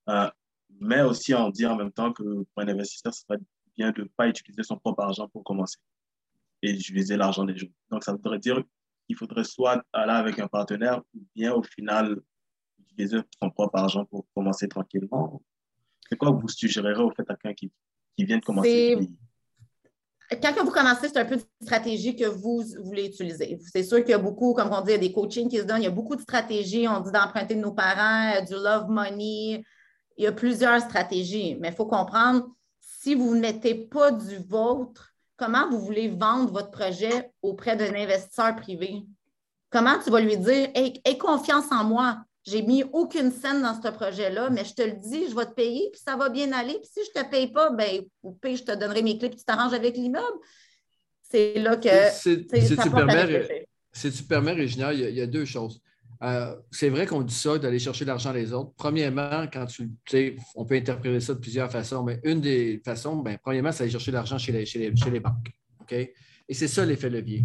[0.08, 0.30] Euh,
[0.78, 3.38] mais aussi on dit en même temps que pour un investisseur, ce serait
[3.76, 5.76] bien de ne pas utiliser son propre argent pour commencer
[6.62, 7.68] et d'utiliser l'argent des gens.
[7.90, 8.62] Donc ça voudrait dire
[9.06, 12.20] qu'il faudrait soit aller avec un partenaire ou bien au final
[12.80, 15.42] utiliser son propre argent pour commencer tranquillement
[16.10, 17.72] c'est quoi vous suggérerez au fait à quelqu'un qui,
[18.24, 18.98] vient de commencer?
[20.42, 23.58] Quand vous commencez, c'est un peu de stratégie que vous voulez utiliser.
[23.72, 25.58] C'est sûr qu'il y a beaucoup, comme on dit, il y a des coachings qui
[25.58, 26.86] se donnent, il y a beaucoup de stratégies.
[26.86, 29.64] On dit d'emprunter de nos parents, euh, du love money.
[30.16, 32.46] Il y a plusieurs stratégies, mais il faut comprendre,
[32.80, 35.09] si vous mettez pas du vôtre,
[35.40, 39.02] comment vous voulez vendre votre projet auprès d'un investisseur privé?
[39.70, 43.88] Comment tu vas lui dire, aie confiance en moi, j'ai mis aucune scène dans ce
[43.88, 46.74] projet-là, mais je te le dis, je vais te payer, puis ça va bien aller.
[46.74, 49.30] Puis si je ne te paye pas, ben, au pire, je te donnerai mes clés,
[49.30, 50.38] puis tu t'arranges avec l'immeuble.
[51.22, 51.88] C'est là que.
[52.12, 55.80] Si tu, permets, si tu permets, Régina, il, y a, deux choses.
[56.22, 58.72] Euh, c'est vrai qu'on dit ça, d'aller chercher l'argent des autres.
[58.76, 63.16] Premièrement, quand tu sais, on peut interpréter ça de plusieurs façons, mais une des façons,
[63.16, 65.50] ben, premièrement, c'est d'aller chercher l'argent chez les, chez, les, chez les banques.
[65.80, 65.92] OK?
[65.92, 67.44] Et c'est ça l'effet levier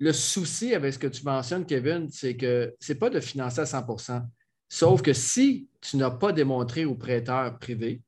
[0.00, 3.60] le souci avec ce que tu mentionnes, Kevin, c'est que ce n'est pas de financer
[3.60, 4.24] à 100%
[4.68, 8.02] Sauf que si tu n'as pas démontré au prêteur privé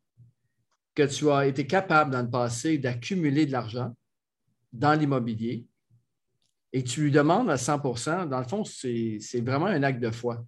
[0.94, 3.96] que tu as été capable dans le passé d'accumuler de l'argent
[4.72, 5.66] dans l'immobilier
[6.72, 10.46] et tu lui demandes à 100% dans le fond, c'est vraiment un acte de foi.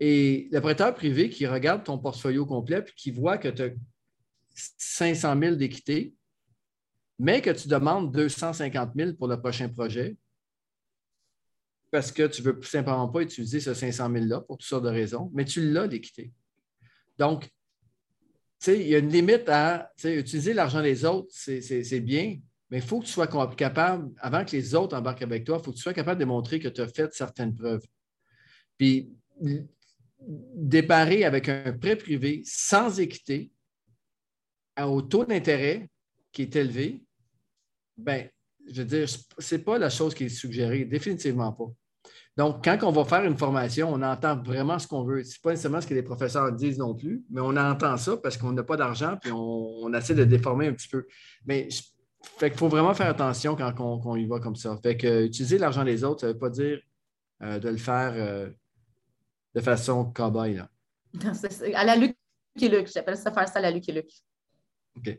[0.00, 3.70] Et le prêteur privé qui regarde ton portfolio complet et qui voit que tu as
[4.54, 6.14] 500 000 d'équité,
[7.18, 10.16] mais que tu demandes 250 000 pour le prochain projet,
[11.90, 14.90] parce que tu ne veux simplement pas utiliser ce 500 000-là pour toutes sortes de
[14.90, 16.32] raisons, mais tu l'as d'équité.
[17.16, 17.48] Donc,
[18.66, 22.38] il y a une limite à utiliser l'argent des autres, c'est bien,
[22.70, 25.64] mais il faut que tu sois capable, avant que les autres embarquent avec toi, il
[25.64, 27.84] faut que tu sois capable de démontrer que tu as fait certaines preuves.
[28.76, 29.12] Puis,
[30.20, 33.52] déparer avec un prêt privé sans équité,
[34.78, 35.88] au taux d'intérêt
[36.32, 37.02] qui est élevé,
[37.96, 38.28] ben,
[38.68, 41.70] je veux dire, ce n'est pas la chose qui est suggérée, définitivement pas.
[42.36, 45.24] Donc, quand on va faire une formation, on entend vraiment ce qu'on veut.
[45.24, 48.16] Ce n'est pas nécessairement ce que les professeurs disent non plus, mais on entend ça
[48.18, 51.06] parce qu'on n'a pas d'argent puis on, essaie de déformer un petit peu.
[51.46, 51.68] Mais
[52.38, 54.78] fait qu'il faut vraiment faire attention quand on, y va comme ça.
[54.82, 56.80] Fait que utiliser l'argent des autres, ça ne veut pas dire
[57.42, 58.50] euh, de le faire euh,
[59.54, 60.54] de façon cobaye.
[60.54, 60.68] Là.
[61.74, 64.12] à la Lucky Luke, j'appelle ça faire ça à la Lucky Luke.
[64.96, 65.18] OK.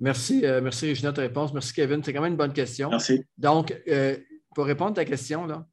[0.00, 1.52] Merci, euh, merci Régina, de ta réponse.
[1.52, 2.02] Merci Kevin.
[2.02, 2.88] C'est quand même une bonne question.
[2.90, 3.22] Merci.
[3.36, 4.16] Donc, euh,
[4.54, 5.66] pour répondre à ta question, là,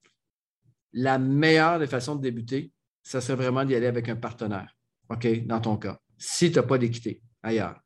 [0.92, 2.72] la meilleure des façons de débuter,
[3.04, 4.76] ça serait vraiment d'y aller avec un partenaire,
[5.10, 7.80] OK, dans ton cas, si tu n'as pas d'équité ailleurs.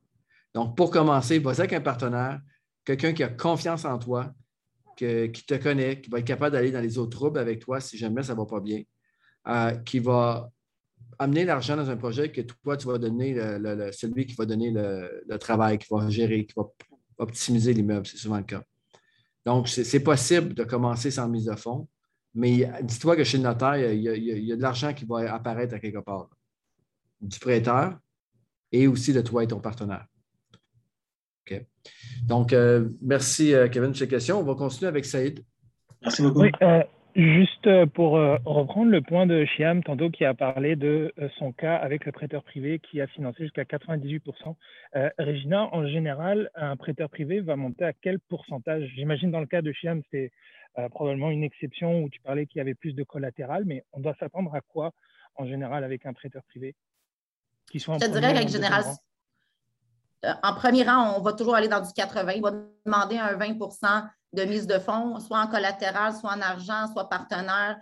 [0.55, 2.41] Donc, pour commencer, vas avec un partenaire,
[2.85, 4.33] quelqu'un qui a confiance en toi,
[4.95, 7.97] qui te connaît, qui va être capable d'aller dans les autres troubles avec toi si
[7.97, 8.83] jamais ça ne va pas bien,
[9.47, 10.51] euh, qui va
[11.17, 13.35] amener l'argent dans un projet que toi, tu vas donner
[13.91, 16.63] celui qui va donner le, travail, qui va gérer, qui va
[17.17, 18.05] optimiser l'immeuble.
[18.05, 18.63] C'est souvent le cas.
[19.45, 21.87] Donc, c'est possible de commencer sans mise de fonds,
[22.33, 25.79] mais dis-toi que chez le notaire, il y, a, de l'argent qui va apparaître à
[25.79, 26.29] quelque part.
[27.19, 27.99] Du prêteur
[28.71, 30.07] et aussi de toi et ton partenaire.
[31.49, 31.61] OK.
[32.27, 34.39] Donc, euh, merci, euh, Kevin, pour ces questions.
[34.39, 35.43] On va continuer avec Saïd.
[36.01, 36.43] Merci beaucoup.
[36.61, 36.83] Euh,
[37.13, 41.51] Juste pour euh, reprendre le point de Chiam, tantôt qui a parlé de euh, son
[41.51, 44.55] cas avec le prêteur privé qui a financé jusqu'à 98%.
[45.19, 48.89] Régina, en général, un prêteur privé va monter à quel pourcentage?
[48.95, 50.31] J'imagine dans le cas de Chiam, c'est
[50.91, 54.15] probablement une exception où tu parlais qu'il y avait plus de collatéral, mais on doit
[54.17, 54.93] s'attendre à quoi
[55.35, 56.75] en général avec un prêteur privé?
[57.69, 58.83] Qui soit en Je dirais qu'en général,
[60.43, 62.31] en premier rang, on va toujours aller dans du 80.
[62.33, 62.51] Il va
[62.85, 67.77] demander un 20% de mise de fonds, soit en collatéral, soit en argent, soit partenaire.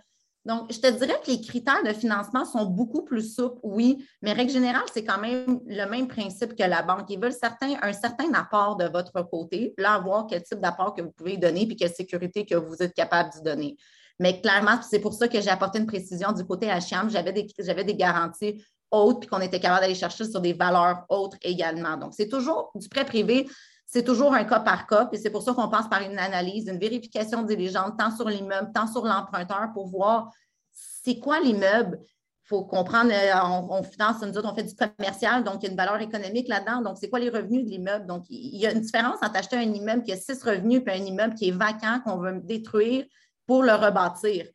[0.46, 4.32] Donc, je te dirais que les critères de financement sont beaucoup plus souples, oui, mais
[4.32, 7.10] règle générale, c'est quand même le même principe que la banque.
[7.10, 7.36] Ils veulent
[7.82, 11.66] un certain apport de votre côté, là, voir quel type d'apport que vous pouvez donner
[11.66, 13.76] puis quelle sécurité que vous êtes capable de donner.
[14.18, 17.10] Mais clairement, c'est pour ça que j'ai apporté une précision du côté HM.
[17.10, 17.46] J'avais des,
[17.84, 21.96] des garanties hautes puis qu'on était capable d'aller chercher sur des valeurs autres également.
[21.96, 23.48] Donc, c'est toujours du prêt privé
[23.92, 26.68] c'est toujours un cas par cas, puis c'est pour ça qu'on passe par une analyse,
[26.68, 30.30] une vérification diligente, tant sur l'immeuble, tant sur l'emprunteur, pour voir
[30.72, 31.98] c'est quoi l'immeuble.
[32.00, 35.66] Il faut comprendre, euh, on, finance, nous autres, on fait du commercial, donc il y
[35.66, 36.82] a une valeur économique là-dedans.
[36.82, 38.06] Donc, c'est quoi les revenus de l'immeuble?
[38.06, 40.90] Donc, il y a une différence entre acheter un immeuble qui a six revenus et
[40.90, 43.06] un immeuble qui est vacant, qu'on veut détruire
[43.44, 44.46] pour le rebâtir.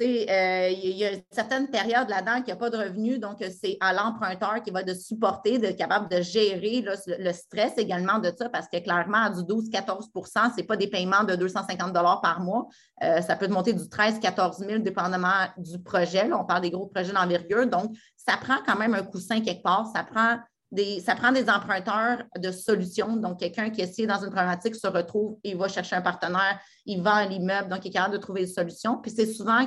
[0.00, 3.38] Euh, il y a une certaine période là-dedans qui n'y a pas de revenus, donc
[3.40, 8.32] c'est à l'emprunteur qui va de supporter, d'être capable de gérer le stress également de
[8.36, 11.92] ça, parce que clairement, du 12-14% ce n'est pas des paiements de 250
[12.22, 12.68] par mois.
[13.02, 16.30] Euh, ça peut monter du 13 14 000 dépendamment du projet.
[16.32, 17.66] on parle des gros projets d'envergure.
[17.66, 19.90] Donc, ça prend quand même un coussin quelque part.
[19.94, 20.38] Ça prend
[20.70, 23.16] des, ça prend des emprunteurs de solutions.
[23.16, 27.02] Donc, quelqu'un qui essaie dans une problématique se retrouve, il va chercher un partenaire, il
[27.02, 28.98] vend l'immeuble, donc il est capable de trouver des solutions.
[28.98, 29.66] Puis c'est souvent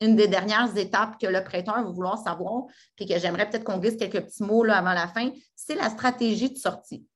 [0.00, 2.64] une des dernières étapes que le prêteur va vouloir savoir,
[2.96, 6.50] puis que j'aimerais peut-être qu'on glisse quelques petits mots avant la fin, c'est la stratégie
[6.50, 7.06] de sortie.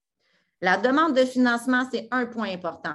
[0.60, 2.94] La demande de financement, c'est un point important.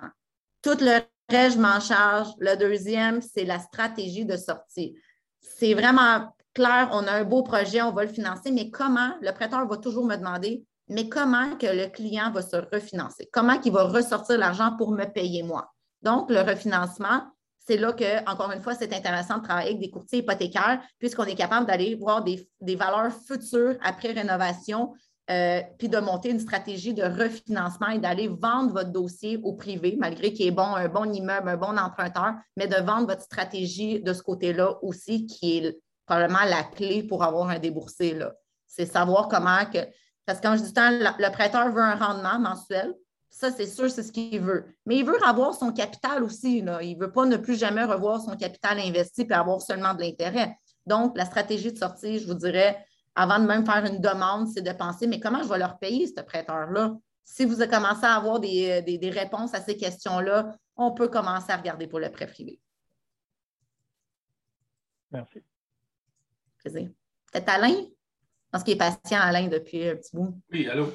[0.62, 2.30] Tout le reste, je m'en charge.
[2.40, 4.96] Le deuxième, c'est la stratégie de sortie.
[5.42, 9.32] C'est vraiment clair, on a un beau projet, on va le financer, mais comment, le
[9.32, 13.30] prêteur va toujours me demander, mais comment que le client va se refinancer?
[13.32, 15.74] Comment il va ressortir l'argent pour me payer moi?
[16.02, 17.24] Donc, le refinancement,
[17.68, 21.26] c'est là que, encore une fois, c'est intéressant de travailler avec des courtiers hypothécaires, puisqu'on
[21.26, 24.94] est capable d'aller voir des, valeurs futures après rénovation,
[25.30, 29.98] euh, puis de monter une stratégie de refinancement et d'aller vendre votre dossier au privé,
[30.00, 34.02] malgré qu'il est bon, un bon immeuble, un bon emprunteur, mais de vendre votre stratégie
[34.02, 38.18] de ce côté-là aussi, qui est probablement la clé pour avoir un déboursé.
[38.66, 39.80] C'est savoir comment que.
[40.26, 42.94] Parce que quand je dis temps, le prêteur veut un rendement mensuel,
[43.30, 44.66] ça, c'est sûr, c'est ce qu'il veut.
[44.86, 46.58] Mais il veut avoir son capital aussi.
[46.58, 50.02] Il ne veut pas ne plus jamais revoir son capital investi et avoir seulement de
[50.02, 50.58] l'intérêt.
[50.88, 54.62] Donc, la stratégie de sortie, je vous dirais, avant de même faire une demande, c'est
[54.62, 56.96] de penser, mais comment je vais leur payer, ce prêteur-là?
[57.24, 61.58] Si vous avez commencé à avoir des, réponses à ces questions-là, on peut commencer à
[61.58, 62.60] regarder pour le prêt privé.
[65.12, 65.44] Merci.
[66.58, 66.90] Plaisir.
[67.32, 67.76] Peut-être Alain?
[67.76, 70.40] Je pense qu'il est patient, Alain, depuis un petit bout.
[70.52, 70.92] Oui, allô?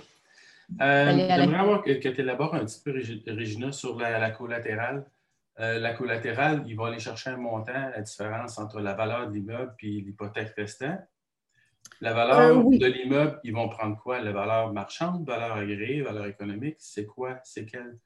[0.81, 2.93] Euh, J'aimerais avoir que, tu élabores un petit peu,
[3.27, 5.07] Régina, sur la, collatérale.
[5.61, 9.35] Euh, la collatérale, il va aller chercher un montant, la différence entre la valeur de
[9.35, 11.01] l'immeuble et l'hypothèque restante.
[12.01, 14.21] La valeur euh, de l'immeuble, ils vont prendre quoi?
[14.21, 16.77] La valeur marchande, valeur agréée, valeur économique?
[16.79, 17.39] C'est quoi?
[17.45, 17.99] C'est quelle?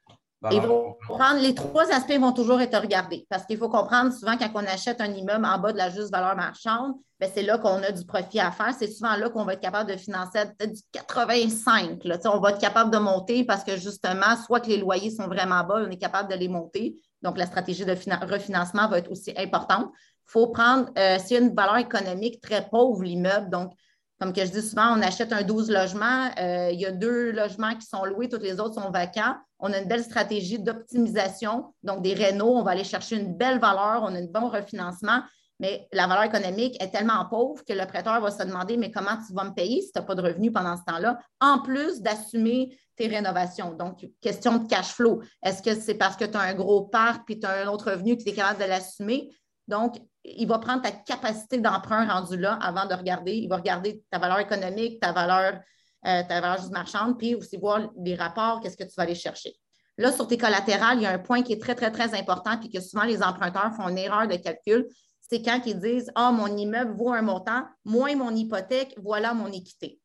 [0.51, 4.37] Ils vont prendre, les trois aspects vont toujours être regardés parce qu'il faut comprendre souvent
[4.37, 7.57] quand on achète un immeuble en bas de la juste valeur marchande, ben, c'est là
[7.57, 8.75] qu'on a du profit à faire.
[8.79, 12.05] C'est souvent là qu'on va être capable de financer peut-être du 85.
[12.05, 12.19] Là.
[12.27, 15.65] On va être capable de monter parce que justement, soit que les loyers sont vraiment
[15.65, 16.97] bas, on est capable de les monter.
[17.23, 19.91] Donc, la stratégie de refinancement va être aussi importante.
[19.95, 23.73] Il faut prendre, euh, s'il y a une valeur économique très pauvre, l'immeuble, donc
[24.19, 27.33] comme que je dis souvent, on achète un 12 logements, euh, il y a deux
[27.33, 29.37] logements qui sont loués, tous les autres sont vacants.
[29.59, 33.59] On a une belle stratégie d'optimisation, donc des rénaux, on va aller chercher une belle
[33.59, 35.23] valeur, on a un bon refinancement,
[35.61, 39.17] mais la valeur économique est tellement pauvre que le prêteur va se demander, mais comment
[39.27, 42.01] tu vas me payer si tu n'as pas de revenus pendant ce temps-là, en plus
[42.01, 43.73] d'assumer tes rénovations?
[43.73, 45.23] Donc, question de cash flow.
[45.43, 47.91] Est-ce que c'est parce que tu as un gros parc puis tu as un autre
[47.91, 49.31] revenu que tu es capable de l'assumer?
[49.69, 49.97] Donc,
[50.35, 53.35] il va prendre ta capacité d'emprunt rendu là avant de regarder.
[53.35, 55.61] Il va regarder ta valeur économique, ta valeur,
[56.07, 59.15] euh, ta valeur juste marchande, puis aussi voir les rapports, qu'est-ce que tu vas aller
[59.15, 59.55] chercher.
[59.99, 62.59] Là, sur tes collatérales, il y a un point qui est très, très, très important,
[62.59, 64.87] puis que souvent les emprunteurs font une erreur de calcul.
[65.21, 69.51] C'est quand ils disent Ah, mon immeuble vaut un montant, moins mon hypothèque, voilà mon
[69.53, 70.01] équité.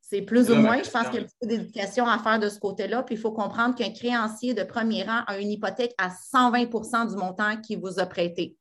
[0.00, 2.58] C'est plus ou moins, je pense qu'il y a peu d'éducation à faire de ce
[2.58, 3.02] côté-là.
[3.04, 7.16] Puis il faut comprendre qu'un créancier de premier rang a une hypothèque à 120% du
[7.16, 8.54] montant qu'il vous a prêté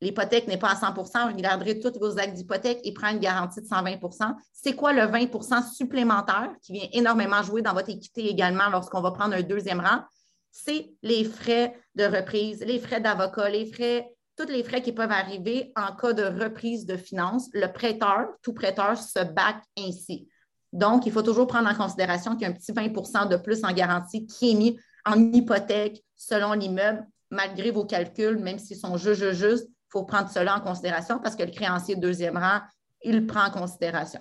[0.00, 3.60] l'hypothèque n'est pas à 100% vous regarderez tous vos actes d'hypothèque et prend une garantie
[3.60, 8.68] de 120% C'est quoi le 20% supplémentaire qui vient énormément jouer dans votre équité également
[8.70, 10.02] lorsqu'on va prendre un deuxième rang?
[10.50, 15.10] C'est les frais de reprise, les frais d'avocat, les frais, tous les frais qui peuvent
[15.10, 17.48] arriver en cas de reprise de finances.
[17.52, 20.28] Le prêteur, tout prêteur se back ainsi.
[20.72, 23.64] Donc, il faut toujours prendre en considération qu'il y a un petit 20% de plus
[23.64, 28.96] en garantie qui est mis en hypothèque selon l'immeuble, malgré vos calculs, même s'ils sont
[28.96, 32.60] juste, juste, il faut prendre cela en considération parce que le créancier de deuxième rang,
[33.02, 34.20] il le prend en considération.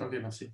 [0.00, 0.52] OK, merci.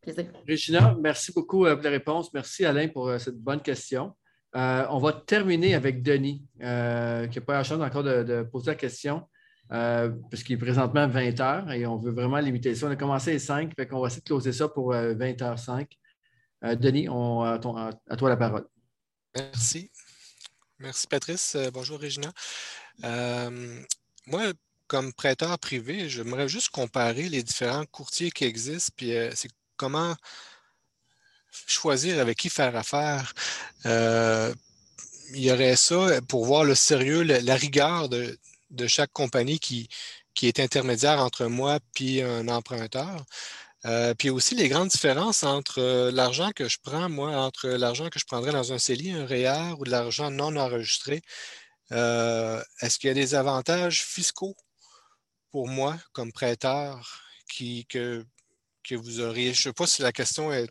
[0.00, 0.26] Plaisir.
[0.48, 2.32] Regina, merci beaucoup euh, pour la réponse.
[2.32, 4.14] Merci Alain pour euh, cette bonne question.
[4.54, 8.76] Euh, on va terminer avec Denis, qui n'a pas la chance encore de, poser la
[8.76, 9.26] question.
[9.72, 12.86] euh, parce qu'il est présentement 20 heures et on veut vraiment limiter ça.
[12.86, 15.88] On a commencé à 5, fait qu'on va essayer de closer ça pour 20h05.
[16.76, 18.66] Denis, on, à, toi la parole.
[19.34, 19.90] Merci.
[20.78, 21.56] Merci, Patrice.
[21.72, 22.32] bonjour, Régina.
[24.26, 24.52] moi,
[24.86, 30.14] comme prêteur privé, j'aimerais juste comparer les différents courtiers qui existent, puis c'est comment
[31.66, 33.32] choisir avec qui faire affaire.
[33.86, 34.54] Euh,
[35.32, 38.38] il y aurait ça pour voir le sérieux, la, rigueur de,
[38.86, 39.88] chaque compagnie qui
[40.42, 43.24] est intermédiaire entre moi et un emprunteur.
[43.86, 48.08] Euh, puis aussi les grandes différences entre euh, l'argent que je prends, moi, entre l'argent
[48.10, 51.22] que je prendrais dans un CELI, un REER ou de l'argent non enregistré.
[51.90, 54.56] Est-ce qu'il y a des avantages fiscaux
[55.52, 58.24] pour moi comme prêteur qui, que,
[58.82, 59.54] que vous auriez?
[59.54, 60.68] Je ne sais pas si la question est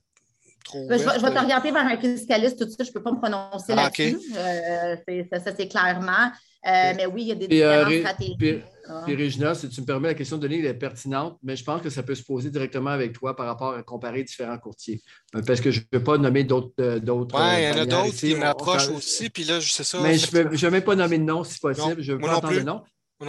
[0.73, 2.85] ben, je, vais, je, vais, t'orienter vers un fiscaliste tout de suite.
[2.85, 4.17] Je ne peux pas me prononcer ah, là-dessus.
[4.35, 4.95] Euh,
[5.31, 6.31] ça, c'est clairement.
[6.67, 8.35] Euh, mais oui, il y a des différentes stratégies.
[8.37, 8.59] Puis,
[9.05, 11.81] puis, Régina, si tu me permets, la question de Denis est pertinente, mais je pense
[11.81, 15.01] que ça peut se poser directement avec toi par rapport à comparer différents courtiers.
[15.35, 16.73] Euh, parce que je ne peux pas nommer d'autres.
[16.79, 19.99] oui, il y en a d'autres qui m'approchent aussi, puis là, je sais ça.
[20.01, 22.01] Mais je ne vais même pas nommer de nom si possible.
[22.01, 22.81] je ne veux pas entendre de nom.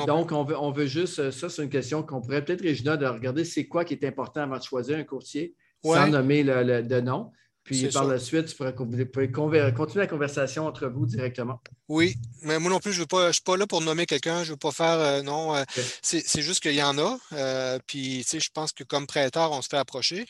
[0.07, 3.07] Donc, on veut, on veut juste, ça, c'est une question qu'on pourrait peut-être, Régina, de
[3.07, 5.55] regarder c'est quoi qui est important avant de choisir un courtier
[5.95, 7.31] sans nommer le, de nom.
[7.67, 8.75] Puis par la suite, tu pourrais,
[9.33, 11.61] continuer la conversation entre vous directement.
[11.89, 14.53] Oui, mais moi non plus, je ne suis pas là pour nommer quelqu'un, je ne
[14.53, 15.55] veux pas faire euh, non.
[15.57, 15.65] Euh,
[16.01, 17.19] c'est juste qu'il y en a.
[17.33, 20.27] Euh, puis, tu sais, je pense que comme prêteur, on se fait approcher.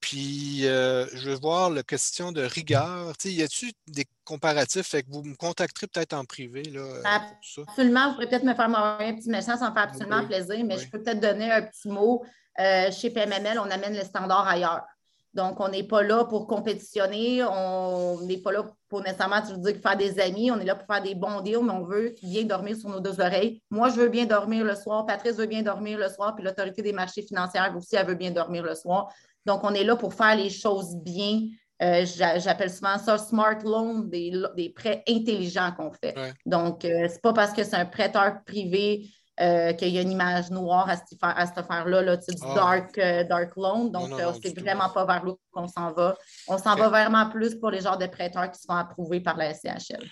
[0.00, 3.16] puis, je veux voir la question de rigueur.
[3.16, 4.86] Tu sais, y a-t-il des comparatifs?
[4.86, 6.62] Fait que vous me contacterez peut-être en privé.
[6.62, 8.08] Là, absolument.
[8.08, 10.88] Vous pourrez peut-être me faire un petit message, ça me fait absolument plaisir, mais je
[10.88, 12.22] peux peut-être donner un petit mot.
[12.58, 14.84] Chez PMML, on amène les standards ailleurs.
[15.32, 19.58] Donc, on n'est pas là pour compétitionner, on n'est pas là pour nécessairement, tu veux
[19.58, 22.14] dire, faire des amis, on est là pour faire des bons deals, mais on veut
[22.20, 23.62] bien dormir sur nos deux oreilles.
[23.70, 26.82] Moi, je veux bien dormir le soir, Patrice veut bien dormir le soir, puis l'autorité
[26.82, 29.08] des marchés financiers aussi, elle veut bien dormir le soir.
[29.46, 31.42] Donc, on est là pour faire les choses bien.
[31.80, 36.14] Euh, j'appelle souvent ça smart loan, des, prêts intelligents qu'on fait.
[36.44, 39.08] Donc, euh, ce n'est pas parce que c'est un prêteur privé
[39.40, 42.54] euh, qu'il y a une image noire à cette, affaire-là, là, du ah.
[42.54, 43.86] dark, euh, dark loan.
[43.86, 46.14] Donc, euh, c'est vraiment pas vers là qu'on s'en va.
[46.46, 49.54] On s'en va vraiment plus pour les genres de prêteurs qui sont approuvés par la
[49.54, 50.04] SCHL.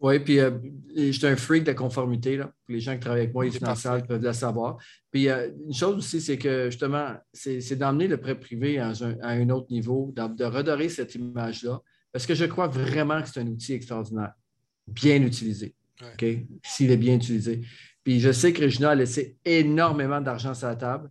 [0.00, 0.38] Oui, puis
[0.94, 2.36] je suis un freak de conformité.
[2.36, 2.50] Là.
[2.68, 4.76] Les gens qui travaillent avec moi, les financiers peuvent le savoir.
[5.10, 8.92] Puis une chose aussi, c'est que justement, c'est d'emmener le prêt privé à
[9.22, 11.80] un, autre niveau, de, redorer cette image-là,
[12.12, 14.32] parce que je crois vraiment que c'est un outil extraordinaire,
[14.86, 15.74] bien utilisé.
[16.64, 17.62] S'il est bien utilisé.
[18.04, 21.10] Puis je sais que Regina a laissé énormément d'argent sur la table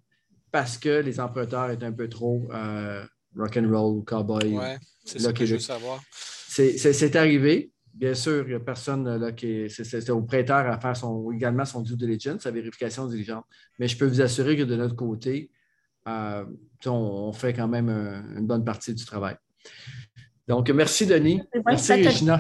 [0.51, 3.03] parce que les emprunteurs étaient un peu trop euh,
[3.35, 4.57] rock'n'roll ou cowboy.
[4.57, 4.65] Oui,
[5.05, 6.01] c'est ce que je veux savoir.
[6.47, 7.71] C'est arrivé.
[7.93, 11.65] Bien sûr, il n'y a personne là qui C'est au prêteur à faire son, également
[11.65, 13.43] son due diligence, sa vérification diligente.
[13.77, 15.51] Mais je peux vous assurer que de notre côté,
[16.07, 16.45] euh,
[16.85, 19.35] on, fait quand même une bonne partie du travail.
[20.47, 21.41] Donc, merci, Denis.
[21.65, 22.39] merci, Regina.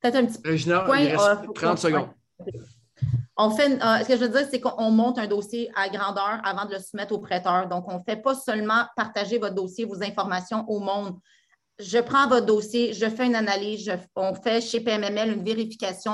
[0.00, 1.00] Peut-être un petit Regina, point.
[1.00, 2.10] Il reste 30 secondes.
[3.40, 3.48] Euh,
[4.02, 6.78] ce que je veux dire, c'est qu'on monte un dossier à grandeur avant de le
[6.78, 7.68] soumettre au prêteur.
[7.68, 11.18] Donc, on ne fait pas seulement partager votre dossier, vos informations au monde.
[11.78, 16.12] Je prends votre dossier, je fais une analyse, on fait chez PMML une vérification,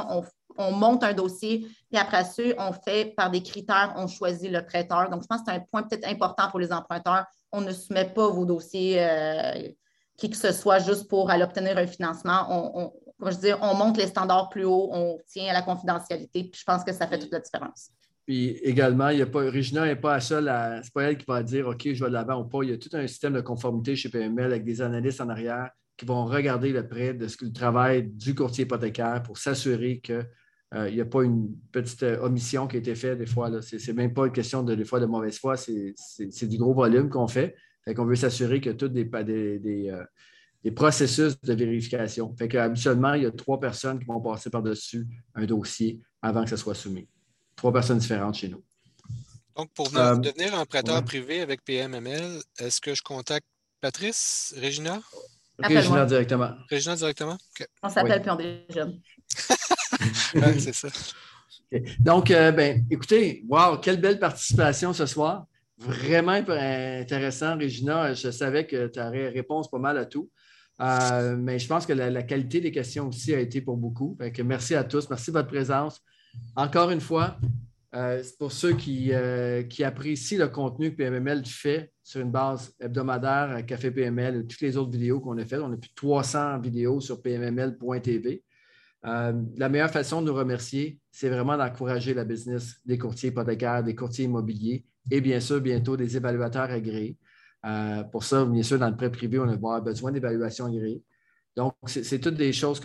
[0.57, 4.64] on, monte un dossier, et après ça, on fait par des critères, on choisit le
[4.64, 5.11] prêteur.
[5.11, 7.24] Donc, je pense que c'est un point peut-être important pour les emprunteurs.
[7.51, 9.68] On ne soumet pas vos dossiers euh,
[10.16, 12.93] qui que ce soit juste pour aller obtenir un financement.
[13.19, 16.61] Comme je dis, on monte les standards plus haut, on tient à la confidentialité, puis
[16.61, 17.91] je pense que ça fait toute la différence.
[18.27, 21.25] Puis également, il y a pas, Regina n'est pas la seule, c'est pas elle qui
[21.27, 22.59] va dire OK, je vais de l'avant ou pas.
[22.62, 25.71] Il y a tout un système de conformité chez PML avec des analystes en arrière
[25.97, 30.01] qui vont regarder le prêt de ce que le travail du courtier hypothécaire pour s'assurer
[30.01, 30.29] qu'il
[30.75, 33.51] euh, n'y a pas une petite euh, omission qui a été faite des fois.
[33.62, 37.09] Ce n'est même pas une question de, fois de mauvaise foi, c'est du gros volume
[37.09, 37.55] qu'on fait.
[37.85, 40.05] Fait qu'on veut s'assurer que toutes des, des, euh,
[40.67, 42.35] des processus de vérification.
[42.37, 45.07] Fait qu'habituellement, il y a trois personnes qui vont passer par-dessus
[45.37, 47.09] un dossier avant que ça soit soumis.
[47.55, 48.64] Trois personnes différentes chez nous.
[49.55, 53.47] Donc, pour euh, devenir un prêteur privé avec PMML, est-ce que je contacte
[53.81, 55.01] Patrice, Régina?
[55.61, 56.51] Régina directement.
[56.69, 57.39] Régina directement?
[57.85, 59.01] On s'appelle puis on déjeune.
[60.59, 60.89] c'est ça.
[62.01, 65.47] Donc, euh, ben, écoutez, wow, quelle belle participation ce soir.
[65.79, 68.14] Vraiment intéressant, Régina.
[68.14, 70.29] Je savais que tu aurais réponse pas mal à tout.
[70.81, 74.16] Euh, mais je pense que la, qualité des questions aussi a été pour beaucoup.
[74.45, 75.09] merci à tous.
[75.09, 76.01] Merci de votre présence.
[76.55, 77.39] Encore une fois,
[77.95, 82.74] euh, pour ceux qui, euh, qui, apprécient le contenu que PMML fait sur une base
[82.79, 86.61] hebdomadaire Café PML, toutes les autres vidéos qu'on a faites, on a plus de 300
[86.61, 88.43] vidéos sur pmml.tv.
[89.03, 93.95] la meilleure façon de nous remercier, c'est vraiment d'encourager la business des courtiers hypothécaires, des
[93.95, 97.16] courtiers immobiliers et bien sûr, bientôt des évaluateurs agréés.
[98.13, 101.03] Pour ça, bien sûr, dans le prêt privé, on va avoir besoin d'évaluations agréées.
[101.57, 102.83] Donc, c'est toutes des choses,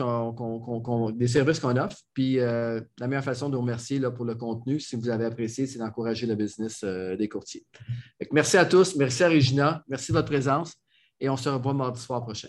[1.16, 1.98] des services qu'on offre.
[2.14, 5.26] Puis, euh, la meilleure façon de vous remercier là, pour le contenu, si vous avez
[5.26, 7.66] apprécié, c'est d'encourager le business euh, des courtiers.
[8.32, 8.96] merci à tous.
[8.96, 9.84] Merci à Regina.
[9.90, 10.74] Merci de votre présence.
[11.20, 12.48] Et on se revoit mardi soir prochain.